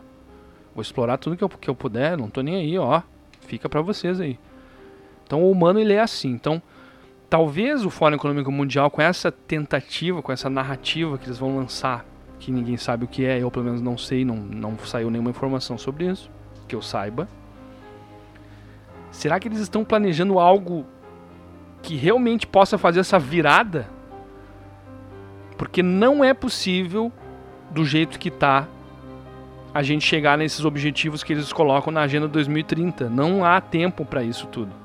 [0.72, 3.02] Vou explorar tudo que eu, que eu puder, não tô nem aí, ó.
[3.40, 4.38] Fica para vocês aí.
[5.26, 6.30] Então o humano ele é assim.
[6.30, 6.62] Então,
[7.32, 12.04] talvez o Fórum Econômico Mundial com essa tentativa, com essa narrativa que eles vão lançar
[12.38, 15.30] que ninguém sabe o que é, eu pelo menos não sei, não, não saiu nenhuma
[15.30, 16.30] informação sobre isso,
[16.68, 17.26] que eu saiba.
[19.10, 20.84] Será que eles estão planejando algo
[21.80, 23.88] que realmente possa fazer essa virada?
[25.56, 27.10] Porque não é possível,
[27.70, 28.68] do jeito que está,
[29.72, 33.08] a gente chegar nesses objetivos que eles colocam na Agenda 2030.
[33.08, 34.81] Não há tempo para isso tudo.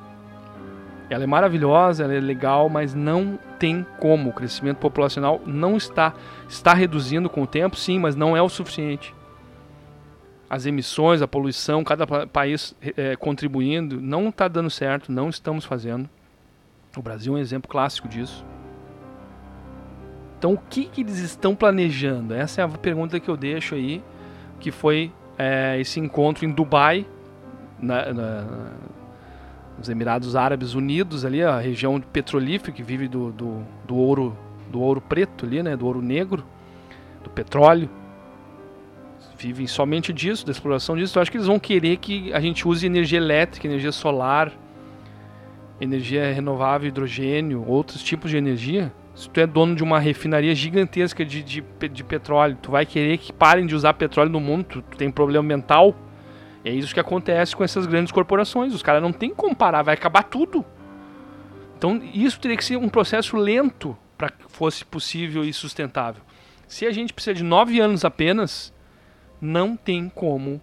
[1.09, 4.29] Ela é maravilhosa, ela é legal, mas não tem como.
[4.29, 6.13] O crescimento populacional não está
[6.49, 9.15] está reduzindo com o tempo, sim, mas não é o suficiente.
[10.49, 16.09] As emissões, a poluição, cada país é, contribuindo, não está dando certo, não estamos fazendo.
[16.95, 18.45] O Brasil é um exemplo clássico disso.
[20.37, 22.33] Então, o que, que eles estão planejando?
[22.33, 24.03] Essa é a pergunta que eu deixo aí,
[24.59, 27.05] que foi é, esse encontro em Dubai,
[27.79, 28.45] na, na,
[29.77, 34.35] nos Emirados Árabes Unidos, ali, a região petrolífera que vive do, do, do, ouro
[34.71, 36.43] do ouro preto ali, né, do ouro negro,
[37.23, 37.89] do petróleo.
[39.37, 41.17] Vivem somente disso, da exploração disso.
[41.17, 44.51] Eu acho que eles vão querer que a gente use energia elétrica, energia solar,
[45.79, 48.91] energia renovável, hidrogênio, outros tipos de energia.
[49.13, 53.17] Se tu é dono de uma refinaria gigantesca de, de, de petróleo, tu vai querer
[53.17, 55.95] que parem de usar petróleo no mundo, tu, tu tem problema mental,
[56.67, 58.73] é isso que acontece com essas grandes corporações.
[58.73, 60.65] Os caras não tem como parar, vai acabar tudo.
[61.77, 66.21] Então isso teria que ser um processo lento para que fosse possível e sustentável.
[66.67, 68.73] Se a gente precisa de nove anos apenas,
[69.39, 70.61] não tem como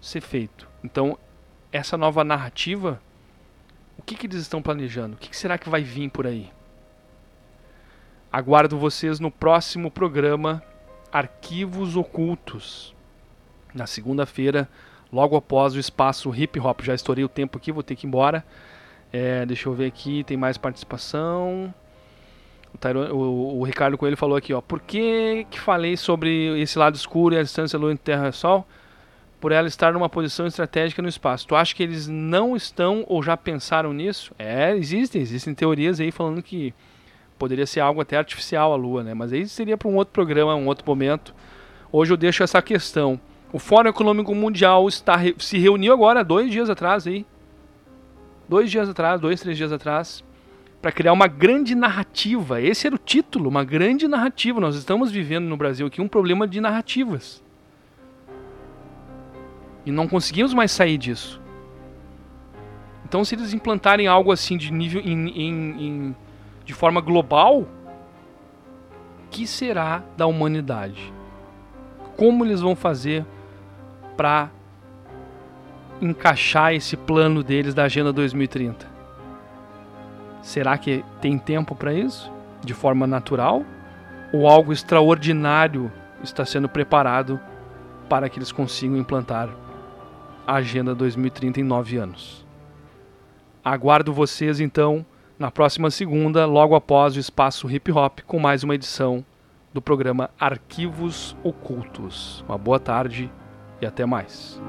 [0.00, 0.68] ser feito.
[0.82, 1.16] Então,
[1.70, 3.00] essa nova narrativa,
[3.96, 5.14] o que, que eles estão planejando?
[5.14, 6.50] O que, que será que vai vir por aí?
[8.32, 10.62] Aguardo vocês no próximo programa
[11.12, 12.94] Arquivos Ocultos.
[13.72, 14.68] Na segunda-feira,
[15.12, 16.80] logo após o espaço hip hop.
[16.82, 18.44] Já estourei o tempo aqui, vou ter que ir embora.
[19.12, 21.72] É, deixa eu ver aqui, tem mais participação.
[22.74, 24.62] O, Tyron, o, o, Ricardo Coelho falou aqui, ó.
[24.62, 28.32] Por que, que falei sobre esse lado escuro e a distância Lua entre Terra e
[28.32, 28.66] Sol?
[29.38, 31.46] Por ela estar numa posição estratégica no espaço.
[31.46, 34.32] Tu acha que eles não estão ou já pensaram nisso?
[34.38, 36.72] É, existem, existem teorias aí falando que
[37.38, 39.14] poderia ser algo até artificial a Lua, né?
[39.14, 41.34] Mas aí seria para um outro programa, um outro momento.
[41.90, 43.20] Hoje eu deixo essa questão.
[43.52, 47.26] O Fórum Econômico Mundial está, se reuniu agora, dois dias atrás aí.
[48.48, 50.24] Dois dias atrás, dois, três dias atrás,
[50.80, 52.60] para criar uma grande narrativa.
[52.60, 54.58] Esse era o título, uma grande narrativa.
[54.58, 57.42] Nós estamos vivendo no Brasil aqui um problema de narrativas.
[59.84, 61.40] E não conseguimos mais sair disso.
[63.04, 66.16] Então, se eles implantarem algo assim de nível em, em, em,
[66.64, 67.68] de forma global,
[69.30, 71.12] que será da humanidade?
[72.16, 73.26] Como eles vão fazer
[74.22, 74.52] para
[76.00, 78.86] encaixar esse plano deles da Agenda 2030?
[80.40, 82.30] Será que tem tempo para isso?
[82.64, 83.64] De forma natural?
[84.32, 85.90] Ou algo extraordinário
[86.22, 87.40] está sendo preparado
[88.08, 89.48] para que eles consigam implantar
[90.46, 92.46] a Agenda 2030 em nove anos?
[93.64, 95.04] Aguardo vocês então
[95.36, 99.24] na próxima segunda, logo após o Espaço Hip Hop, com mais uma edição
[99.74, 102.44] do programa Arquivos Ocultos.
[102.46, 103.28] Uma boa tarde
[103.82, 104.60] e até mais.